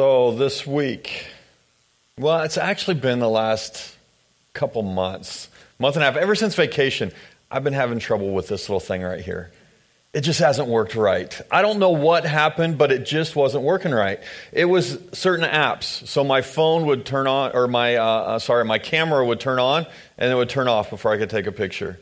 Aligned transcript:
So, 0.00 0.32
this 0.32 0.66
week, 0.66 1.26
well, 2.18 2.40
it's 2.40 2.56
actually 2.56 2.94
been 2.94 3.18
the 3.18 3.28
last 3.28 3.94
couple 4.54 4.80
months, 4.80 5.50
month 5.78 5.96
and 5.96 6.02
a 6.02 6.06
half, 6.06 6.16
ever 6.16 6.34
since 6.34 6.54
vacation, 6.54 7.12
I've 7.50 7.64
been 7.64 7.74
having 7.74 7.98
trouble 7.98 8.30
with 8.30 8.48
this 8.48 8.66
little 8.70 8.80
thing 8.80 9.02
right 9.02 9.20
here. 9.20 9.50
It 10.14 10.22
just 10.22 10.40
hasn't 10.40 10.68
worked 10.68 10.94
right. 10.94 11.38
I 11.50 11.60
don't 11.60 11.78
know 11.78 11.90
what 11.90 12.24
happened, 12.24 12.78
but 12.78 12.90
it 12.90 13.04
just 13.04 13.36
wasn't 13.36 13.62
working 13.62 13.92
right. 13.92 14.20
It 14.52 14.64
was 14.64 14.98
certain 15.12 15.44
apps. 15.44 16.08
So 16.08 16.24
my 16.24 16.40
phone 16.40 16.86
would 16.86 17.04
turn 17.04 17.26
on, 17.26 17.50
or 17.52 17.68
my, 17.68 17.96
uh, 17.96 18.04
uh, 18.06 18.38
sorry, 18.38 18.64
my 18.64 18.78
camera 18.78 19.22
would 19.22 19.38
turn 19.38 19.58
on 19.58 19.86
and 20.16 20.32
it 20.32 20.34
would 20.34 20.48
turn 20.48 20.66
off 20.66 20.88
before 20.88 21.12
I 21.12 21.18
could 21.18 21.28
take 21.28 21.46
a 21.46 21.52
picture. 21.52 22.00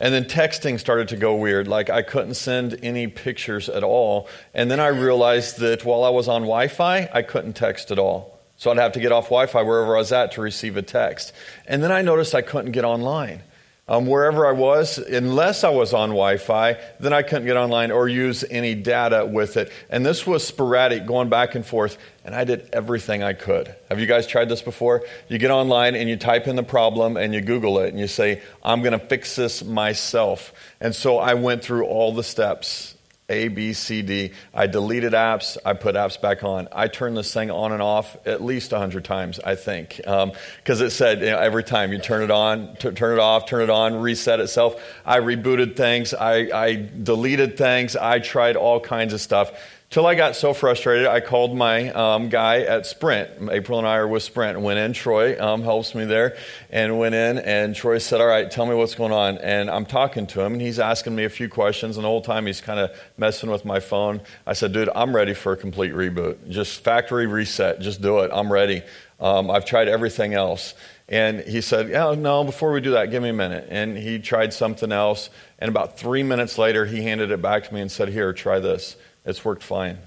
And 0.00 0.14
then 0.14 0.24
texting 0.24 0.78
started 0.78 1.08
to 1.08 1.16
go 1.16 1.34
weird. 1.34 1.66
Like 1.66 1.90
I 1.90 2.02
couldn't 2.02 2.34
send 2.34 2.78
any 2.82 3.08
pictures 3.08 3.68
at 3.68 3.82
all. 3.82 4.28
And 4.54 4.70
then 4.70 4.78
I 4.78 4.88
realized 4.88 5.58
that 5.58 5.84
while 5.84 6.04
I 6.04 6.10
was 6.10 6.28
on 6.28 6.42
Wi 6.42 6.68
Fi, 6.68 7.08
I 7.12 7.22
couldn't 7.22 7.54
text 7.54 7.90
at 7.90 7.98
all. 7.98 8.38
So 8.56 8.70
I'd 8.70 8.78
have 8.78 8.92
to 8.92 9.00
get 9.00 9.12
off 9.12 9.24
Wi 9.24 9.46
Fi 9.46 9.62
wherever 9.62 9.96
I 9.96 9.98
was 9.98 10.12
at 10.12 10.32
to 10.32 10.40
receive 10.40 10.76
a 10.76 10.82
text. 10.82 11.32
And 11.66 11.82
then 11.82 11.90
I 11.90 12.02
noticed 12.02 12.34
I 12.34 12.42
couldn't 12.42 12.72
get 12.72 12.84
online 12.84 13.42
um, 13.88 14.06
wherever 14.06 14.46
I 14.46 14.52
was, 14.52 14.98
unless 14.98 15.64
I 15.64 15.70
was 15.70 15.94
on 15.94 16.10
Wi 16.10 16.36
Fi, 16.36 16.76
then 17.00 17.12
I 17.14 17.22
couldn't 17.22 17.46
get 17.46 17.56
online 17.56 17.90
or 17.90 18.06
use 18.06 18.44
any 18.50 18.74
data 18.74 19.24
with 19.24 19.56
it. 19.56 19.72
And 19.88 20.04
this 20.04 20.26
was 20.26 20.46
sporadic, 20.46 21.06
going 21.06 21.30
back 21.30 21.54
and 21.54 21.64
forth, 21.64 21.96
and 22.24 22.34
I 22.34 22.44
did 22.44 22.68
everything 22.72 23.22
I 23.22 23.32
could. 23.32 23.74
Have 23.88 23.98
you 23.98 24.06
guys 24.06 24.26
tried 24.26 24.50
this 24.50 24.60
before? 24.60 25.04
You 25.28 25.38
get 25.38 25.50
online 25.50 25.94
and 25.94 26.08
you 26.08 26.16
type 26.16 26.46
in 26.46 26.56
the 26.56 26.62
problem 26.62 27.16
and 27.16 27.32
you 27.32 27.40
Google 27.40 27.78
it 27.78 27.88
and 27.88 27.98
you 27.98 28.06
say, 28.06 28.42
I'm 28.62 28.82
going 28.82 28.92
to 28.92 28.98
fix 28.98 29.34
this 29.36 29.64
myself. 29.64 30.52
And 30.80 30.94
so 30.94 31.18
I 31.18 31.34
went 31.34 31.62
through 31.62 31.86
all 31.86 32.12
the 32.12 32.22
steps 32.22 32.94
a, 33.28 33.48
B, 33.48 33.74
C, 33.74 34.02
D. 34.02 34.32
I 34.54 34.66
deleted 34.66 35.12
apps. 35.12 35.58
I 35.64 35.74
put 35.74 35.96
apps 35.96 36.20
back 36.20 36.42
on. 36.42 36.68
I 36.72 36.88
turned 36.88 37.16
this 37.16 37.32
thing 37.32 37.50
on 37.50 37.72
and 37.72 37.82
off 37.82 38.16
at 38.26 38.42
least 38.42 38.72
100 38.72 39.04
times, 39.04 39.38
I 39.44 39.54
think. 39.54 39.96
Because 39.96 40.80
um, 40.80 40.86
it 40.86 40.90
said 40.90 41.20
you 41.20 41.26
know, 41.26 41.38
every 41.38 41.62
time 41.62 41.92
you 41.92 41.98
turn 41.98 42.22
it 42.22 42.30
on, 42.30 42.74
t- 42.76 42.90
turn 42.92 43.18
it 43.18 43.20
off, 43.20 43.46
turn 43.46 43.62
it 43.62 43.70
on, 43.70 43.96
reset 43.96 44.40
itself. 44.40 44.82
I 45.04 45.18
rebooted 45.18 45.76
things. 45.76 46.14
I, 46.14 46.48
I 46.54 46.88
deleted 47.02 47.58
things. 47.58 47.96
I 47.96 48.18
tried 48.18 48.56
all 48.56 48.80
kinds 48.80 49.12
of 49.12 49.20
stuff. 49.20 49.52
Till 49.90 50.04
I 50.04 50.16
got 50.16 50.36
so 50.36 50.52
frustrated, 50.52 51.06
I 51.06 51.20
called 51.20 51.56
my 51.56 51.90
um, 51.92 52.28
guy 52.28 52.60
at 52.60 52.84
Sprint. 52.84 53.50
April 53.50 53.78
and 53.78 53.88
I 53.88 53.96
are 53.96 54.06
with 54.06 54.22
Sprint. 54.22 54.60
Went 54.60 54.78
in. 54.78 54.92
Troy 54.92 55.42
um, 55.42 55.62
helps 55.62 55.94
me 55.94 56.04
there, 56.04 56.36
and 56.68 56.98
went 56.98 57.14
in. 57.14 57.38
And 57.38 57.74
Troy 57.74 57.96
said, 57.96 58.20
"All 58.20 58.26
right, 58.26 58.50
tell 58.50 58.66
me 58.66 58.74
what's 58.74 58.94
going 58.94 59.12
on." 59.12 59.38
And 59.38 59.70
I'm 59.70 59.86
talking 59.86 60.26
to 60.26 60.42
him, 60.42 60.52
and 60.52 60.60
he's 60.60 60.78
asking 60.78 61.16
me 61.16 61.24
a 61.24 61.30
few 61.30 61.48
questions. 61.48 61.96
And 61.96 62.04
the 62.04 62.08
whole 62.08 62.20
time 62.20 62.44
he's 62.44 62.60
kind 62.60 62.78
of 62.78 62.90
messing 63.16 63.50
with 63.50 63.64
my 63.64 63.80
phone. 63.80 64.20
I 64.46 64.52
said, 64.52 64.74
"Dude, 64.74 64.90
I'm 64.94 65.16
ready 65.16 65.32
for 65.32 65.52
a 65.52 65.56
complete 65.56 65.94
reboot. 65.94 66.50
Just 66.50 66.84
factory 66.84 67.26
reset. 67.26 67.80
Just 67.80 68.02
do 68.02 68.18
it. 68.18 68.30
I'm 68.30 68.52
ready. 68.52 68.82
Um, 69.20 69.50
I've 69.50 69.64
tried 69.64 69.88
everything 69.88 70.34
else." 70.34 70.74
And 71.08 71.40
he 71.40 71.62
said, 71.62 71.88
"Yeah, 71.88 72.14
no. 72.14 72.44
Before 72.44 72.72
we 72.72 72.82
do 72.82 72.90
that, 72.90 73.10
give 73.10 73.22
me 73.22 73.30
a 73.30 73.32
minute." 73.32 73.66
And 73.70 73.96
he 73.96 74.18
tried 74.18 74.52
something 74.52 74.92
else. 74.92 75.30
And 75.58 75.70
about 75.70 75.98
three 75.98 76.22
minutes 76.22 76.58
later, 76.58 76.84
he 76.84 77.04
handed 77.04 77.30
it 77.30 77.40
back 77.40 77.64
to 77.68 77.72
me 77.72 77.80
and 77.80 77.90
said, 77.90 78.10
"Here, 78.10 78.34
try 78.34 78.58
this." 78.58 78.96
It's 79.28 79.44
worked 79.44 79.62
fine 79.62 79.98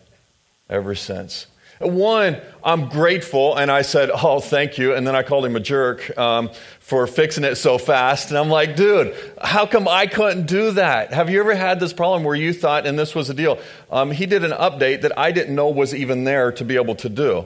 ever 0.70 0.96
since. 0.96 1.46
One, 1.80 2.40
I'm 2.64 2.90
grateful, 2.90 3.56
and 3.56 3.72
I 3.72 3.82
said, 3.82 4.12
Oh, 4.12 4.40
thank 4.40 4.78
you. 4.78 4.94
And 4.94 5.06
then 5.06 5.16
I 5.16 5.24
called 5.24 5.46
him 5.46 5.56
a 5.56 5.60
jerk 5.60 6.16
um, 6.18 6.52
for 6.80 7.08
fixing 7.08 7.44
it 7.44 7.56
so 7.56 7.78
fast. 7.78 8.30
And 8.30 8.38
I'm 8.38 8.50
like, 8.50 8.76
Dude, 8.76 9.16
how 9.42 9.66
come 9.66 9.88
I 9.88 10.08
couldn't 10.08 10.48
do 10.48 10.72
that? 10.72 11.14
Have 11.14 11.30
you 11.30 11.40
ever 11.40 11.56
had 11.56 11.80
this 11.80 11.94
problem 11.94 12.24
where 12.24 12.36
you 12.36 12.54
thought, 12.54 12.86
and 12.86 13.00
this 13.00 13.16
was 13.16 13.30
a 13.30 13.34
deal? 13.34 13.60
Um, 13.92 14.12
he 14.12 14.26
did 14.26 14.44
an 14.44 14.52
update 14.52 15.02
that 15.02 15.18
I 15.18 15.32
didn't 15.32 15.56
know 15.56 15.70
was 15.70 15.96
even 15.96 16.24
there 16.24 16.52
to 16.54 16.66
be 16.66 16.76
able 16.76 16.96
to 16.96 17.10
do 17.10 17.46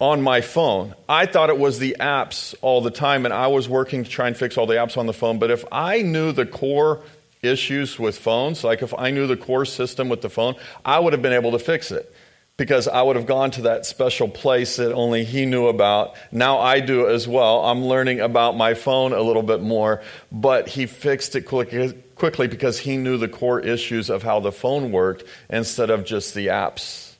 on 0.00 0.22
my 0.22 0.40
phone. 0.40 0.94
I 1.08 1.26
thought 1.26 1.50
it 1.50 1.58
was 1.58 1.78
the 1.78 1.96
apps 2.00 2.54
all 2.62 2.80
the 2.80 2.90
time, 2.90 3.24
and 3.24 3.34
I 3.34 3.46
was 3.48 3.68
working 3.68 4.04
to 4.04 4.10
try 4.10 4.26
and 4.26 4.36
fix 4.36 4.56
all 4.56 4.66
the 4.66 4.74
apps 4.74 4.96
on 4.96 5.06
the 5.06 5.12
phone. 5.12 5.38
But 5.38 5.50
if 5.50 5.64
I 5.70 6.02
knew 6.02 6.32
the 6.32 6.46
core 6.46 7.00
issues 7.44 7.98
with 7.98 8.18
phones, 8.18 8.64
like 8.64 8.82
if 8.82 8.94
I 8.96 9.10
knew 9.10 9.26
the 9.26 9.36
core 9.36 9.64
system 9.64 10.08
with 10.08 10.22
the 10.22 10.30
phone, 10.30 10.54
I 10.84 10.98
would 10.98 11.12
have 11.12 11.22
been 11.22 11.32
able 11.32 11.52
to 11.52 11.58
fix 11.58 11.90
it 11.90 12.12
because 12.56 12.86
I 12.86 13.02
would 13.02 13.16
have 13.16 13.26
gone 13.26 13.50
to 13.52 13.62
that 13.62 13.84
special 13.84 14.28
place 14.28 14.76
that 14.76 14.92
only 14.92 15.24
he 15.24 15.44
knew 15.44 15.66
about. 15.66 16.14
Now 16.30 16.60
I 16.60 16.78
do 16.80 17.08
as 17.08 17.26
well. 17.26 17.64
I'm 17.64 17.84
learning 17.84 18.20
about 18.20 18.56
my 18.56 18.74
phone 18.74 19.12
a 19.12 19.20
little 19.20 19.42
bit 19.42 19.60
more, 19.60 20.02
but 20.30 20.68
he 20.68 20.86
fixed 20.86 21.34
it 21.34 21.42
quickly 21.42 22.46
because 22.46 22.78
he 22.78 22.96
knew 22.96 23.18
the 23.18 23.28
core 23.28 23.60
issues 23.60 24.08
of 24.08 24.22
how 24.22 24.38
the 24.38 24.52
phone 24.52 24.92
worked 24.92 25.24
instead 25.50 25.90
of 25.90 26.04
just 26.04 26.34
the 26.34 26.46
apps 26.46 27.14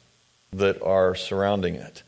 that 0.52 0.80
are 0.82 1.16
surrounding 1.16 1.74
it. 1.74 2.04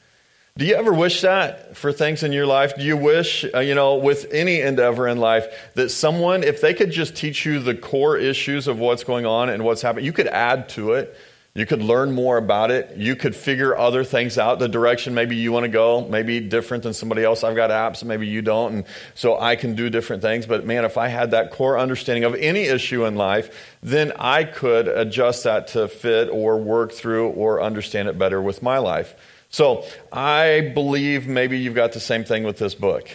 Do 0.58 0.64
you 0.64 0.74
ever 0.74 0.94
wish 0.94 1.20
that 1.20 1.76
for 1.76 1.92
things 1.92 2.22
in 2.22 2.32
your 2.32 2.46
life? 2.46 2.76
Do 2.76 2.82
you 2.82 2.96
wish, 2.96 3.44
uh, 3.54 3.58
you 3.58 3.74
know, 3.74 3.96
with 3.96 4.32
any 4.32 4.62
endeavor 4.62 5.06
in 5.06 5.18
life, 5.18 5.46
that 5.74 5.90
someone, 5.90 6.42
if 6.42 6.62
they 6.62 6.72
could 6.72 6.90
just 6.90 7.14
teach 7.14 7.44
you 7.44 7.58
the 7.58 7.74
core 7.74 8.16
issues 8.16 8.66
of 8.66 8.78
what's 8.78 9.04
going 9.04 9.26
on 9.26 9.50
and 9.50 9.64
what's 9.64 9.82
happening, 9.82 10.06
you 10.06 10.14
could 10.14 10.28
add 10.28 10.70
to 10.70 10.92
it? 10.92 11.14
You 11.52 11.66
could 11.66 11.82
learn 11.82 12.12
more 12.12 12.38
about 12.38 12.70
it. 12.70 12.96
You 12.96 13.16
could 13.16 13.36
figure 13.36 13.76
other 13.76 14.02
things 14.02 14.38
out, 14.38 14.58
the 14.58 14.68
direction 14.68 15.12
maybe 15.12 15.36
you 15.36 15.52
want 15.52 15.64
to 15.64 15.68
go, 15.68 16.08
maybe 16.08 16.40
different 16.40 16.84
than 16.84 16.94
somebody 16.94 17.22
else. 17.22 17.44
I've 17.44 17.56
got 17.56 17.68
apps, 17.68 18.02
maybe 18.02 18.26
you 18.26 18.40
don't. 18.40 18.72
And 18.72 18.84
so 19.14 19.38
I 19.38 19.56
can 19.56 19.74
do 19.74 19.90
different 19.90 20.22
things. 20.22 20.46
But 20.46 20.64
man, 20.64 20.86
if 20.86 20.96
I 20.96 21.08
had 21.08 21.32
that 21.32 21.50
core 21.50 21.78
understanding 21.78 22.24
of 22.24 22.34
any 22.34 22.62
issue 22.62 23.04
in 23.04 23.14
life, 23.14 23.74
then 23.82 24.12
I 24.18 24.44
could 24.44 24.88
adjust 24.88 25.44
that 25.44 25.68
to 25.68 25.86
fit 25.86 26.30
or 26.30 26.56
work 26.56 26.92
through 26.92 27.28
or 27.28 27.60
understand 27.60 28.08
it 28.08 28.18
better 28.18 28.40
with 28.40 28.62
my 28.62 28.78
life. 28.78 29.14
So 29.56 29.86
I 30.12 30.70
believe 30.74 31.26
maybe 31.26 31.58
you've 31.58 31.74
got 31.74 31.92
the 31.92 31.98
same 31.98 32.24
thing 32.24 32.42
with 32.44 32.58
this 32.58 32.74
book, 32.74 33.08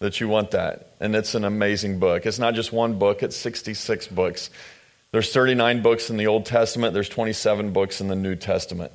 that 0.00 0.20
you 0.20 0.26
want 0.26 0.50
that. 0.50 0.96
And 0.98 1.14
it's 1.14 1.36
an 1.36 1.44
amazing 1.44 2.00
book. 2.00 2.26
It's 2.26 2.40
not 2.40 2.54
just 2.54 2.72
one 2.72 2.98
book, 2.98 3.22
it's 3.22 3.36
66 3.36 4.08
books. 4.08 4.50
There's 5.12 5.32
39 5.32 5.80
books 5.80 6.10
in 6.10 6.16
the 6.16 6.26
Old 6.26 6.44
Testament, 6.44 6.92
there's 6.92 7.08
27 7.08 7.72
books 7.72 8.00
in 8.00 8.08
the 8.08 8.16
New 8.16 8.34
Testament. 8.34 8.90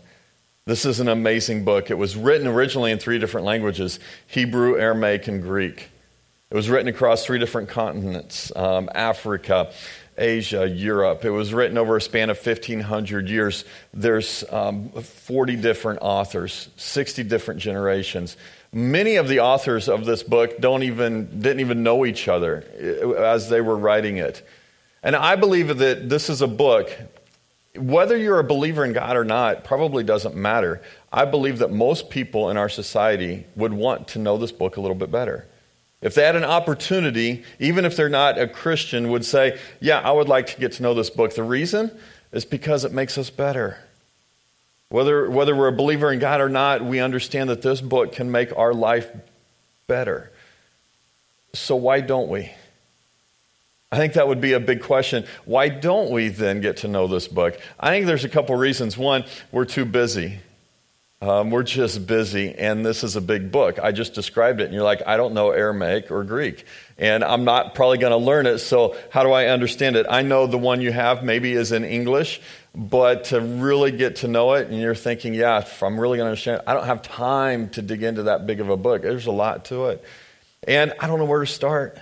This 0.66 0.84
is 0.84 1.00
an 1.00 1.08
amazing 1.08 1.64
book. 1.64 1.90
It 1.90 1.98
was 1.98 2.18
written 2.18 2.46
originally 2.46 2.92
in 2.92 3.00
three 3.00 3.19
different 3.19 3.46
languages 3.46 3.98
Hebrew, 4.28 4.78
Aramaic, 4.78 5.30
and 5.30 5.42
Greek. 5.42 5.88
It 6.52 6.56
was 6.56 6.69
written 6.69 6.90
across 6.90 7.25
three 7.25 7.40
different 7.40 7.69
continents 7.69 8.52
um, 8.53 8.90
Africa, 8.94 9.72
Asia, 10.19 10.68
Europe. 10.68 11.25
It 11.25 11.30
was 11.30 11.53
written 11.53 11.78
over 11.78 11.97
a 11.97 12.02
span 12.02 12.30
of 12.30 12.38
1,500 12.38 13.30
years. 13.30 13.66
There's 13.94 14.44
um, 14.50 14.90
40 14.90 15.56
different 15.56 16.00
authors, 16.02 16.69
60 16.78 17.24
different 17.24 17.59
generations. 17.59 18.38
Many 18.72 19.16
of 19.16 19.28
the 19.28 19.40
authors 19.40 19.90
of 19.90 20.06
this 20.06 20.22
book 20.22 20.59
don't 20.59 20.84
even, 20.84 21.40
didn't 21.40 21.62
even 21.62 21.81
know 21.81 22.06
each 22.06 22.28
other 22.28 22.63
uh, 22.80 23.13
as 23.13 23.50
they 23.50 23.62
were 23.62 23.78
writing 23.78 24.18
it. 24.18 24.46
And 25.02 25.16
I 25.16 25.35
believe 25.35 25.78
that 25.78 26.09
this 26.09 26.30
is 26.30 26.41
a 26.41 26.47
book, 26.47 26.91
whether 27.75 28.18
you're 28.18 28.40
a 28.40 28.44
believer 28.44 28.84
in 28.84 28.94
God 28.94 29.16
or 29.16 29.24
not, 29.24 29.63
probably 29.63 30.03
doesn't 30.03 30.36
matter. 30.36 30.81
I 31.12 31.25
believe 31.25 31.59
that 31.59 31.72
most 31.72 32.09
people 32.09 32.50
in 32.50 32.57
our 32.57 32.69
society 32.69 33.46
would 33.56 33.74
want 33.74 34.09
to 34.09 34.19
know 34.19 34.38
this 34.38 34.51
book 34.51 34.78
a 34.78 34.81
little 34.81 34.96
bit 34.96 35.09
better. 35.09 35.47
If 36.02 36.16
they 36.16 36.24
had 36.24 36.36
an 36.36 36.46
opportunity, 36.46 37.44
even 37.60 37.84
if 37.84 37.96
they're 37.96 38.10
not 38.10 38.38
a 38.40 38.48
Christian, 38.48 39.10
would 39.10 39.26
say, 39.26 39.60
Yeah, 39.80 40.00
I 40.00 40.12
would 40.12 40.30
like 40.30 40.48
to 40.48 40.60
get 40.60 40.74
to 40.74 40.84
know 40.84 40.94
this 40.94 41.10
book. 41.10 41.36
The 41.36 41.44
reason 41.44 41.92
is 42.32 42.46
because 42.46 42.86
it 42.86 42.94
makes 42.94 43.18
us 43.18 43.30
better. 43.30 43.80
Whether, 44.90 45.30
whether 45.30 45.56
we're 45.56 45.68
a 45.68 45.74
believer 45.74 46.12
in 46.12 46.19
God 46.19 46.42
or 46.42 46.50
not, 46.50 46.84
we 46.84 47.00
understand 47.00 47.50
that 47.50 47.62
this 47.62 47.80
book 47.80 48.12
can 48.12 48.31
make 48.31 48.56
our 48.57 48.74
life 48.74 49.10
better. 49.88 50.31
So, 51.54 51.75
why 51.75 52.01
don't 52.01 52.30
we? 52.30 52.51
I 53.92 53.98
think 53.98 54.13
that 54.13 54.28
would 54.28 54.40
be 54.40 54.54
a 54.54 54.60
big 54.60 54.84
question. 54.84 55.25
Why 55.46 55.69
don't 55.69 56.12
we 56.12 56.30
then 56.30 56.62
get 56.62 56.78
to 56.78 56.88
know 56.88 57.07
this 57.07 57.28
book? 57.28 57.60
I 57.80 57.90
think 57.90 58.06
there's 58.06 58.24
a 58.24 58.30
couple 58.30 58.56
reasons. 58.56 58.98
One, 58.98 59.25
we're 59.51 59.66
too 59.66 59.86
busy. 59.86 60.40
Um, 61.21 61.50
we're 61.50 61.63
just 61.63 62.07
busy, 62.07 62.56
and 62.56 62.86
this 62.86 63.04
is 63.04 63.18
a 63.18 63.21
big 63.21 63.51
book. 63.51 63.77
I 63.77 63.92
just 63.92 64.13
described 64.13 64.62
it, 64.62 64.66
and 64.66 64.74
you're 64.74 64.83
like, 64.83 65.01
I 65.06 65.18
don't 65.18 65.33
know 65.33 65.51
Aramaic 65.51 66.12
or 66.12 66.24
Greek, 66.24 66.63
and 66.98 67.25
I'm 67.25 67.44
not 67.44 67.75
probably 67.75 67.98
going 67.98 68.12
to 68.12 68.18
learn 68.18 68.45
it, 68.45 68.60
so 68.60 68.95
how 69.10 69.24
do 69.24 69.33
I 69.33 69.48
understand 69.48 69.98
it? 69.98 70.06
I 70.10 70.21
know 70.21 70.48
the 70.48 70.57
one 70.57 70.80
you 70.80 70.94
have 70.94 71.21
maybe 71.21 71.51
is 71.51 71.74
in 71.74 71.83
English, 71.83 72.39
but 72.74 73.25
to 73.25 73.42
really 73.42 73.92
get 73.92 74.18
to 74.18 74.30
know 74.30 74.54
it, 74.54 74.69
and 74.69 74.80
you're 74.80 74.95
thinking, 74.95 75.33
yeah, 75.33 75.60
if 75.60 75.83
I'm 75.83 76.00
really 76.00 76.18
going 76.18 76.27
to 76.27 76.30
understand 76.30 76.62
it, 76.62 76.63
I 76.68 76.74
don't 76.74 76.86
have 76.86 77.01
time 77.01 77.68
to 77.72 77.81
dig 77.81 78.01
into 78.01 78.24
that 78.24 78.48
big 78.48 78.62
of 78.62 78.69
a 78.69 78.77
book. 78.77 79.01
There's 79.01 79.25
a 79.25 79.31
lot 79.31 79.65
to 79.65 79.88
it. 79.88 80.01
And 80.65 80.94
I 81.01 81.07
don't 81.07 81.19
know 81.19 81.25
where 81.25 81.42
to 81.42 81.48
start. 81.48 82.00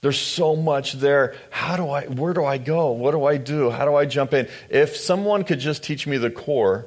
There's 0.00 0.20
so 0.20 0.54
much 0.54 0.92
there. 0.92 1.34
How 1.50 1.76
do 1.76 1.88
I, 1.88 2.04
where 2.04 2.34
do 2.34 2.44
I 2.44 2.58
go? 2.58 2.92
What 2.92 3.12
do 3.12 3.24
I 3.24 3.36
do? 3.36 3.70
How 3.70 3.84
do 3.84 3.96
I 3.96 4.04
jump 4.04 4.32
in? 4.32 4.46
If 4.70 4.96
someone 4.96 5.42
could 5.42 5.58
just 5.58 5.82
teach 5.82 6.06
me 6.06 6.18
the 6.18 6.30
core, 6.30 6.86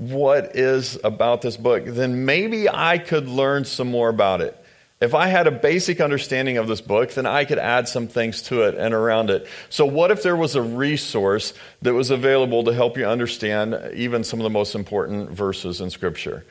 what 0.00 0.56
is 0.56 0.98
about 1.04 1.42
this 1.42 1.58
book, 1.58 1.84
then 1.84 2.24
maybe 2.24 2.70
I 2.70 2.96
could 2.96 3.28
learn 3.28 3.66
some 3.66 3.90
more 3.90 4.08
about 4.08 4.40
it. 4.40 4.56
If 4.98 5.14
I 5.14 5.26
had 5.26 5.46
a 5.46 5.50
basic 5.50 6.00
understanding 6.00 6.56
of 6.56 6.68
this 6.68 6.80
book, 6.80 7.12
then 7.12 7.26
I 7.26 7.44
could 7.44 7.58
add 7.58 7.86
some 7.86 8.08
things 8.08 8.40
to 8.44 8.62
it 8.62 8.74
and 8.74 8.94
around 8.94 9.28
it. 9.28 9.46
So, 9.68 9.84
what 9.84 10.10
if 10.10 10.22
there 10.22 10.36
was 10.36 10.56
a 10.56 10.62
resource 10.62 11.52
that 11.82 11.92
was 11.92 12.10
available 12.10 12.64
to 12.64 12.72
help 12.72 12.96
you 12.96 13.06
understand 13.06 13.92
even 13.94 14.24
some 14.24 14.40
of 14.40 14.44
the 14.44 14.50
most 14.50 14.74
important 14.74 15.30
verses 15.30 15.82
in 15.82 15.90
Scripture? 15.90 16.46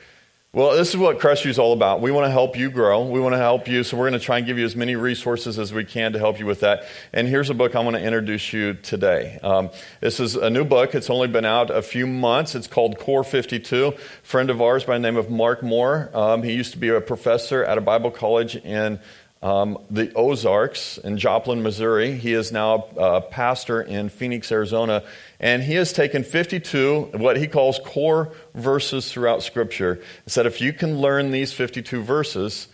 Well, 0.52 0.72
this 0.72 0.88
is 0.88 0.96
what 0.96 1.20
Crestview 1.20 1.50
is 1.50 1.60
all 1.60 1.72
about. 1.72 2.00
We 2.00 2.10
want 2.10 2.26
to 2.26 2.30
help 2.32 2.56
you 2.56 2.72
grow. 2.72 3.06
We 3.06 3.20
want 3.20 3.34
to 3.34 3.38
help 3.38 3.68
you, 3.68 3.84
so 3.84 3.96
we're 3.96 4.08
going 4.08 4.18
to 4.18 4.26
try 4.26 4.38
and 4.38 4.46
give 4.48 4.58
you 4.58 4.64
as 4.64 4.74
many 4.74 4.96
resources 4.96 5.60
as 5.60 5.72
we 5.72 5.84
can 5.84 6.12
to 6.14 6.18
help 6.18 6.40
you 6.40 6.46
with 6.46 6.58
that. 6.58 6.86
And 7.12 7.28
here's 7.28 7.50
a 7.50 7.54
book 7.54 7.76
I 7.76 7.80
want 7.84 7.94
to 7.94 8.02
introduce 8.02 8.52
you 8.52 8.74
today. 8.74 9.38
Um, 9.44 9.70
this 10.00 10.18
is 10.18 10.34
a 10.34 10.50
new 10.50 10.64
book. 10.64 10.96
It's 10.96 11.08
only 11.08 11.28
been 11.28 11.44
out 11.44 11.70
a 11.70 11.82
few 11.82 12.04
months. 12.04 12.56
It's 12.56 12.66
called 12.66 12.98
Core 12.98 13.22
52. 13.22 13.86
A 13.86 13.92
friend 14.24 14.50
of 14.50 14.60
ours 14.60 14.82
by 14.82 14.94
the 14.94 14.98
name 14.98 15.16
of 15.16 15.30
Mark 15.30 15.62
Moore. 15.62 16.10
Um, 16.12 16.42
he 16.42 16.52
used 16.52 16.72
to 16.72 16.78
be 16.78 16.88
a 16.88 17.00
professor 17.00 17.64
at 17.64 17.78
a 17.78 17.80
Bible 17.80 18.10
college 18.10 18.56
in 18.56 18.98
um, 19.42 19.78
the 19.90 20.12
Ozarks 20.14 20.98
in 20.98 21.16
Joplin, 21.16 21.62
Missouri. 21.62 22.16
He 22.16 22.34
is 22.34 22.52
now 22.52 22.86
a 22.96 23.22
pastor 23.22 23.80
in 23.80 24.10
Phoenix, 24.10 24.52
Arizona. 24.52 25.02
And 25.38 25.62
he 25.62 25.74
has 25.74 25.92
taken 25.92 26.24
52, 26.24 27.12
what 27.14 27.38
he 27.38 27.46
calls 27.46 27.78
core 27.84 28.32
verses 28.54 29.10
throughout 29.10 29.42
Scripture, 29.42 29.92
and 29.92 30.32
said, 30.32 30.44
if 30.44 30.60
you 30.60 30.72
can 30.72 30.98
learn 30.98 31.30
these 31.30 31.54
52 31.54 32.02
verses, 32.02 32.68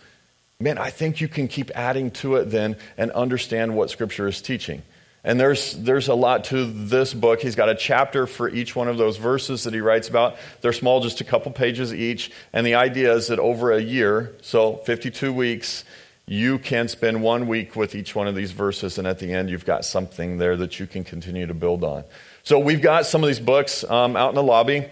man, 0.59 0.77
I 0.77 0.89
think 0.89 1.21
you 1.21 1.29
can 1.29 1.47
keep 1.47 1.71
adding 1.73 2.11
to 2.11 2.35
it 2.35 2.45
then 2.45 2.75
and 2.97 3.11
understand 3.11 3.75
what 3.75 3.89
Scripture 3.89 4.27
is 4.27 4.41
teaching. 4.41 4.83
And 5.23 5.39
there's, 5.39 5.73
there's 5.73 6.07
a 6.09 6.13
lot 6.15 6.45
to 6.45 6.65
this 6.65 7.13
book. 7.13 7.41
He's 7.41 7.55
got 7.55 7.69
a 7.69 7.75
chapter 7.75 8.27
for 8.27 8.49
each 8.49 8.75
one 8.75 8.87
of 8.87 8.97
those 8.97 9.17
verses 9.17 9.63
that 9.63 9.73
he 9.73 9.81
writes 9.81 10.07
about. 10.09 10.37
They're 10.61 10.73
small, 10.73 11.01
just 11.01 11.21
a 11.21 11.25
couple 11.25 11.51
pages 11.51 11.93
each. 11.93 12.31
And 12.53 12.65
the 12.65 12.75
idea 12.75 13.13
is 13.13 13.27
that 13.27 13.39
over 13.39 13.71
a 13.71 13.81
year, 13.81 14.35
so 14.41 14.77
52 14.77 15.33
weeks, 15.33 15.83
you 16.27 16.59
can 16.59 16.89
spend 16.89 17.21
one 17.21 17.47
week 17.47 17.77
with 17.77 17.95
each 17.95 18.13
one 18.13 18.27
of 18.27 18.35
these 18.35 18.51
verses, 18.51 18.97
and 18.97 19.07
at 19.07 19.17
the 19.19 19.31
end, 19.31 19.49
you've 19.49 19.65
got 19.65 19.85
something 19.85 20.37
there 20.37 20.57
that 20.57 20.77
you 20.77 20.85
can 20.85 21.05
continue 21.05 21.47
to 21.47 21.53
build 21.53 21.85
on. 21.85 22.03
So 22.43 22.59
we've 22.59 22.81
got 22.81 23.05
some 23.05 23.23
of 23.23 23.27
these 23.27 23.39
books 23.39 23.85
um, 23.85 24.17
out 24.17 24.29
in 24.29 24.35
the 24.35 24.43
lobby. 24.43 24.87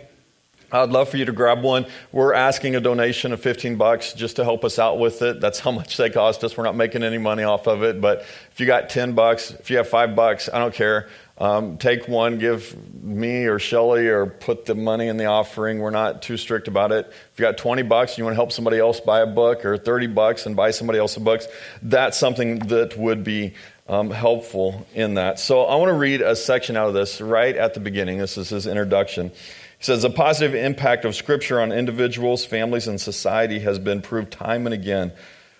I'd 0.71 0.89
love 0.89 1.09
for 1.09 1.17
you 1.17 1.25
to 1.25 1.31
grab 1.31 1.61
one. 1.61 1.85
We're 2.11 2.33
asking 2.33 2.75
a 2.75 2.79
donation 2.79 3.33
of 3.33 3.41
15 3.41 3.75
bucks 3.75 4.13
just 4.13 4.37
to 4.37 4.43
help 4.43 4.63
us 4.65 4.79
out 4.79 4.97
with 4.97 5.21
it. 5.21 5.39
That's 5.39 5.59
how 5.59 5.71
much 5.71 5.97
they 5.97 6.09
cost 6.09 6.43
us. 6.43 6.57
We're 6.57 6.63
not 6.63 6.75
making 6.75 7.03
any 7.03 7.17
money 7.17 7.43
off 7.43 7.67
of 7.67 7.83
it. 7.83 8.01
But 8.01 8.21
if 8.51 8.59
you 8.59 8.65
got 8.65 8.89
10 8.89 9.13
bucks, 9.13 9.51
if 9.51 9.69
you 9.69 9.77
have 9.77 9.87
5 9.87 10.15
bucks, 10.15 10.49
I 10.51 10.59
don't 10.59 10.73
care. 10.73 11.09
Um, 11.37 11.77
take 11.77 12.07
one, 12.07 12.39
give 12.39 12.75
me 13.03 13.45
or 13.45 13.59
Shelly 13.59 14.07
or 14.07 14.25
put 14.25 14.65
the 14.65 14.75
money 14.75 15.09
in 15.09 15.17
the 15.17 15.25
offering. 15.25 15.79
We're 15.79 15.89
not 15.89 16.21
too 16.21 16.37
strict 16.37 16.69
about 16.69 16.93
it. 16.93 17.07
If 17.07 17.39
you 17.39 17.43
got 17.43 17.57
20 17.57 17.83
bucks, 17.83 18.13
and 18.13 18.19
you 18.19 18.23
want 18.23 18.33
to 18.33 18.37
help 18.37 18.53
somebody 18.53 18.79
else 18.79 19.01
buy 19.01 19.19
a 19.19 19.27
book 19.27 19.65
or 19.65 19.77
30 19.77 20.07
bucks 20.07 20.45
and 20.45 20.55
buy 20.55 20.71
somebody 20.71 20.97
else 20.97 21.17
a 21.17 21.19
book, 21.19 21.41
that's 21.81 22.17
something 22.17 22.59
that 22.59 22.97
would 22.97 23.25
be 23.25 23.53
um, 23.87 24.11
helpful 24.11 24.87
in 24.93 25.15
that. 25.15 25.39
So 25.39 25.63
I 25.63 25.75
want 25.75 25.89
to 25.89 25.97
read 25.97 26.21
a 26.21 26.37
section 26.37 26.77
out 26.77 26.87
of 26.87 26.93
this 26.93 27.19
right 27.19 27.55
at 27.55 27.73
the 27.73 27.81
beginning. 27.81 28.17
This 28.17 28.37
is 28.37 28.49
his 28.49 28.65
introduction. 28.65 29.29
He 29.29 29.83
says, 29.83 30.03
The 30.03 30.09
positive 30.09 30.55
impact 30.55 31.03
of 31.03 31.15
Scripture 31.15 31.59
on 31.59 31.73
individuals, 31.73 32.45
families, 32.45 32.87
and 32.87 32.99
society 32.99 33.59
has 33.59 33.77
been 33.77 34.01
proved 34.01 34.31
time 34.31 34.65
and 34.67 34.73
again. 34.73 35.11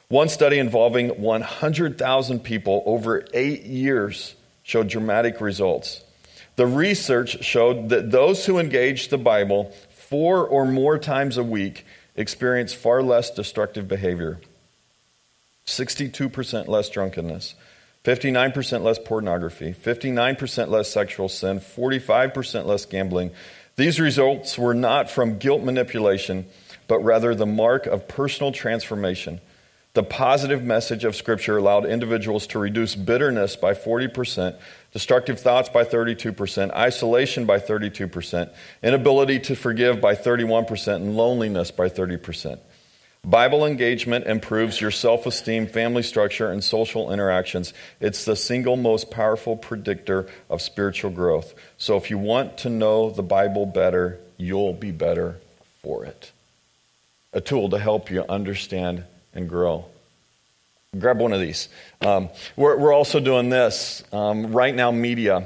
One 0.07 0.30
study 0.30 0.57
involving 0.57 1.21
100,000 1.21 2.39
people 2.39 2.83
over 2.86 3.25
eight 3.33 3.63
years 3.63 4.34
showed 4.65 4.89
dramatic 4.89 5.39
results. 5.39 6.03
The 6.56 6.65
research 6.65 7.44
showed 7.44 7.89
that 7.89 8.12
those 8.12 8.45
who 8.45 8.57
engaged 8.57 9.12
the 9.12 9.17
Bible 9.17 9.71
four 9.91 10.45
or 10.45 10.65
more 10.65 10.97
times 10.97 11.38
a 11.38 11.44
week 11.44 11.85
experienced 12.15 12.75
far 12.75 13.03
less 13.03 13.29
destructive 13.29 13.88
behavior, 13.88 14.39
62% 15.67 16.67
less 16.67 16.89
drunkenness, 16.89 17.53
59% 18.03 18.81
less 18.81 19.00
pornography, 19.00 19.73
59% 19.73 20.69
less 20.69 20.89
sexual 20.89 21.29
sin, 21.29 21.59
45% 21.59 22.65
less 22.65 22.85
gambling. 22.85 23.31
These 23.75 24.00
results 24.00 24.57
were 24.57 24.73
not 24.73 25.11
from 25.11 25.38
guilt 25.38 25.63
manipulation, 25.63 26.45
but 26.88 27.00
rather 27.00 27.35
the 27.35 27.45
mark 27.45 27.85
of 27.85 28.07
personal 28.07 28.51
transformation. 28.51 29.41
The 29.95 30.03
positive 30.03 30.62
message 30.62 31.06
of 31.06 31.15
Scripture 31.15 31.56
allowed 31.56 31.86
individuals 31.86 32.47
to 32.47 32.59
reduce 32.59 32.95
bitterness 32.95 33.56
by 33.56 33.74
40%, 33.74 34.59
destructive 34.92 35.39
thoughts 35.39 35.69
by 35.69 35.86
32%, 35.86 36.71
isolation 36.74 37.45
by 37.45 37.59
32%, 37.59 38.53
inability 38.83 39.39
to 39.39 39.56
forgive 39.56 40.01
by 40.01 40.13
31%, 40.13 40.95
and 40.97 41.15
loneliness 41.15 41.71
by 41.71 41.88
30%. 41.88 42.59
Bible 43.24 43.65
engagement 43.65 44.27
improves 44.27 44.81
your 44.81 44.92
self 44.92 45.25
esteem, 45.25 45.65
family 45.65 46.03
structure, 46.03 46.51
and 46.51 46.62
social 46.62 47.13
interactions. 47.13 47.74
It's 48.01 48.25
the 48.25 48.36
single 48.36 48.75
most 48.75 49.09
powerful 49.09 49.56
predictor 49.56 50.27
of 50.50 50.62
spiritual 50.62 51.12
growth. 51.12 51.53
So, 51.77 51.95
if 51.95 52.09
you 52.09 52.18
want 52.18 52.57
to 52.59 52.69
know 52.69 53.09
the 53.12 53.24
Bible 53.24 53.65
better, 53.65 54.19
you'll 54.36 54.74
be 54.74 54.92
better 54.92 55.39
for 55.81 56.03
it. 56.03 56.33
A 57.31 57.39
tool 57.39 57.69
to 57.69 57.80
help 57.80 58.12
you 58.12 58.25
understand 58.27 59.06
and 59.35 59.47
grow. 59.47 59.85
Grab 60.97 61.19
one 61.19 61.33
of 61.33 61.41
these. 61.41 61.67
Um, 62.01 62.29
we're, 62.55 62.77
we're, 62.77 62.93
also 62.93 63.19
doing 63.19 63.49
this 63.49 64.03
um, 64.13 64.47
RightNow, 64.47 64.95
media. 64.95 65.45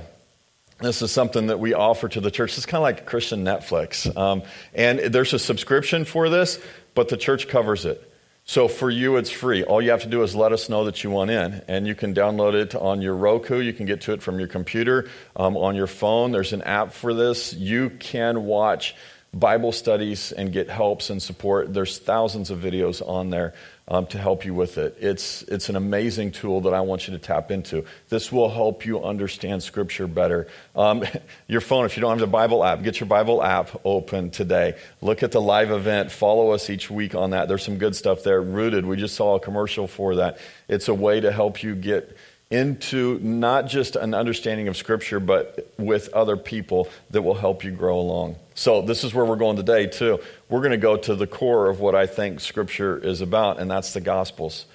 This 0.79 1.01
is 1.01 1.11
something 1.11 1.47
that 1.47 1.59
we 1.59 1.73
offer 1.73 2.07
to 2.07 2.21
the 2.21 2.31
church. 2.31 2.55
It's 2.55 2.65
kind 2.65 2.77
of 2.77 2.83
like 2.83 3.05
Christian 3.05 3.43
Netflix. 3.43 4.15
Um, 4.15 4.43
and 4.73 4.99
there's 4.99 5.33
a 5.33 5.39
subscription 5.39 6.05
for 6.05 6.29
this, 6.29 6.59
but 6.93 7.09
the 7.09 7.17
church 7.17 7.47
covers 7.47 7.85
it. 7.85 8.05
So 8.45 8.67
for 8.67 8.89
you, 8.89 9.17
it's 9.17 9.29
free. 9.29 9.63
All 9.63 9.81
you 9.81 9.91
have 9.91 10.03
to 10.03 10.09
do 10.09 10.23
is 10.23 10.35
let 10.35 10.53
us 10.53 10.69
know 10.69 10.85
that 10.85 11.03
you 11.03 11.11
want 11.11 11.29
in, 11.29 11.61
and 11.67 11.85
you 11.85 11.93
can 11.93 12.15
download 12.15 12.55
it 12.55 12.73
on 12.73 13.01
your 13.01 13.15
Roku. 13.15 13.59
You 13.59 13.73
can 13.73 13.85
get 13.85 14.01
to 14.01 14.13
it 14.13 14.23
from 14.23 14.39
your 14.39 14.47
computer, 14.47 15.07
um, 15.35 15.55
on 15.55 15.75
your 15.75 15.85
phone. 15.85 16.31
There's 16.31 16.53
an 16.53 16.63
app 16.63 16.93
for 16.93 17.13
this. 17.13 17.53
You 17.53 17.91
can 17.91 18.45
watch 18.45 18.95
Bible 19.33 19.71
studies 19.71 20.31
and 20.31 20.51
get 20.51 20.69
helps 20.69 21.11
and 21.11 21.21
support. 21.21 21.73
There's 21.73 21.99
thousands 21.99 22.49
of 22.49 22.59
videos 22.59 23.07
on 23.07 23.29
there 23.29 23.53
um, 23.89 24.05
to 24.07 24.17
help 24.17 24.45
you 24.45 24.53
with 24.53 24.77
it. 24.77 24.95
It's, 24.99 25.41
it's 25.43 25.67
an 25.67 25.75
amazing 25.75 26.31
tool 26.31 26.61
that 26.61 26.73
I 26.73 26.81
want 26.81 27.07
you 27.07 27.13
to 27.13 27.19
tap 27.19 27.49
into. 27.51 27.83
This 28.09 28.31
will 28.31 28.49
help 28.49 28.85
you 28.85 29.03
understand 29.03 29.63
Scripture 29.63 30.07
better. 30.07 30.47
Um, 30.75 31.03
your 31.47 31.61
phone, 31.61 31.85
if 31.85 31.97
you 31.97 32.01
don't 32.01 32.11
have 32.11 32.19
the 32.19 32.27
Bible 32.27 32.63
app, 32.63 32.83
get 32.83 32.99
your 32.99 33.07
Bible 33.07 33.43
app 33.43 33.81
open 33.83 34.29
today. 34.29 34.77
Look 35.01 35.23
at 35.23 35.31
the 35.31 35.41
live 35.41 35.71
event. 35.71 36.11
Follow 36.11 36.51
us 36.51 36.69
each 36.69 36.89
week 36.91 37.15
on 37.15 37.31
that. 37.31 37.47
There's 37.47 37.63
some 37.63 37.77
good 37.77 37.95
stuff 37.95 38.23
there. 38.23 38.41
Rooted, 38.41 38.85
we 38.85 38.95
just 38.95 39.15
saw 39.15 39.35
a 39.35 39.39
commercial 39.39 39.87
for 39.87 40.15
that. 40.15 40.37
It's 40.67 40.87
a 40.87 40.93
way 40.93 41.19
to 41.19 41.31
help 41.31 41.63
you 41.63 41.73
get 41.73 42.15
into 42.51 43.19
not 43.19 43.67
just 43.67 43.95
an 43.95 44.15
understanding 44.15 44.67
of 44.67 44.75
Scripture, 44.75 45.19
but 45.19 45.71
with 45.77 46.09
other 46.13 46.35
people 46.35 46.87
that 47.11 47.21
will 47.21 47.35
help 47.35 47.63
you 47.63 47.71
grow 47.71 47.99
along. 47.99 48.37
So, 48.55 48.81
this 48.81 49.03
is 49.03 49.13
where 49.13 49.23
we're 49.23 49.35
going 49.35 49.55
today, 49.55 49.85
too. 49.85 50.19
We're 50.49 50.61
going 50.61 50.71
to 50.71 50.77
go 50.77 50.97
to 50.97 51.15
the 51.15 51.27
core 51.27 51.69
of 51.69 51.79
what 51.79 51.93
I 51.93 52.07
think 52.07 52.39
Scripture 52.39 52.97
is 52.97 53.21
about, 53.21 53.59
and 53.59 53.69
that's 53.69 53.93
the 53.93 54.01
Gospels. 54.01 54.65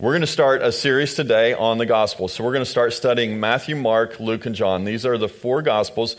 We're 0.00 0.12
going 0.12 0.22
to 0.22 0.26
start 0.26 0.62
a 0.62 0.72
series 0.72 1.14
today 1.14 1.52
on 1.52 1.78
the 1.78 1.86
Gospels. 1.86 2.32
So, 2.32 2.44
we're 2.44 2.52
going 2.52 2.64
to 2.64 2.70
start 2.70 2.94
studying 2.94 3.38
Matthew, 3.38 3.76
Mark, 3.76 4.18
Luke, 4.18 4.46
and 4.46 4.54
John. 4.54 4.84
These 4.84 5.04
are 5.04 5.18
the 5.18 5.28
four 5.28 5.60
Gospels. 5.60 6.16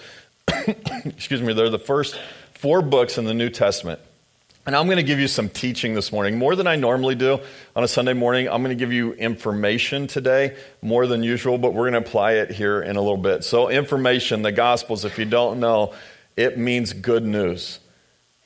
Excuse 1.06 1.42
me, 1.42 1.54
they're 1.54 1.70
the 1.70 1.80
first 1.80 2.20
four 2.54 2.84
books 2.84 3.18
in 3.18 3.26
the 3.26 3.34
New 3.34 3.50
Testament. 3.50 4.00
And 4.66 4.78
I'm 4.78 4.86
going 4.86 4.98
to 4.98 5.04
give 5.04 5.20
you 5.20 5.28
some 5.28 5.50
teaching 5.50 5.94
this 5.94 6.14
morning, 6.14 6.38
more 6.38 6.56
than 6.56 6.68
I 6.68 6.78
normally 6.78 7.16
do 7.16 7.42
on 7.76 7.84
a 7.84 7.88
Sunday 7.88 8.14
morning. 8.14 8.48
I'm 8.48 8.64
going 8.64 8.76
to 8.76 8.82
give 8.82 8.94
you 8.94 9.12
information 9.14 10.08
today, 10.08 10.56
more 10.82 11.06
than 11.06 11.22
usual, 11.22 11.58
but 11.58 11.74
we're 11.74 11.90
going 11.90 12.02
to 12.02 12.10
apply 12.10 12.34
it 12.34 12.50
here 12.50 12.82
in 12.82 12.96
a 12.96 13.02
little 13.02 13.18
bit. 13.18 13.44
So, 13.44 13.70
information, 13.70 14.42
the 14.42 14.54
Gospels, 14.54 15.04
if 15.04 15.20
you 15.20 15.26
don't 15.26 15.60
know, 15.60 15.94
it 16.38 16.58
means 16.58 16.94
good 16.94 17.26
news. 17.26 17.80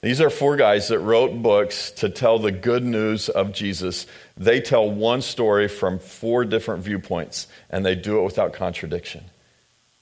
These 0.01 0.19
are 0.19 0.31
four 0.31 0.55
guys 0.55 0.87
that 0.87 0.99
wrote 0.99 1.43
books 1.43 1.91
to 1.91 2.09
tell 2.09 2.39
the 2.39 2.51
good 2.51 2.83
news 2.83 3.29
of 3.29 3.51
Jesus. 3.51 4.07
They 4.35 4.59
tell 4.59 4.89
one 4.89 5.21
story 5.21 5.67
from 5.67 5.99
four 5.99 6.45
different 6.45 6.83
viewpoints, 6.83 7.47
and 7.69 7.85
they 7.85 7.93
do 7.93 8.19
it 8.19 8.23
without 8.23 8.53
contradiction. 8.53 9.25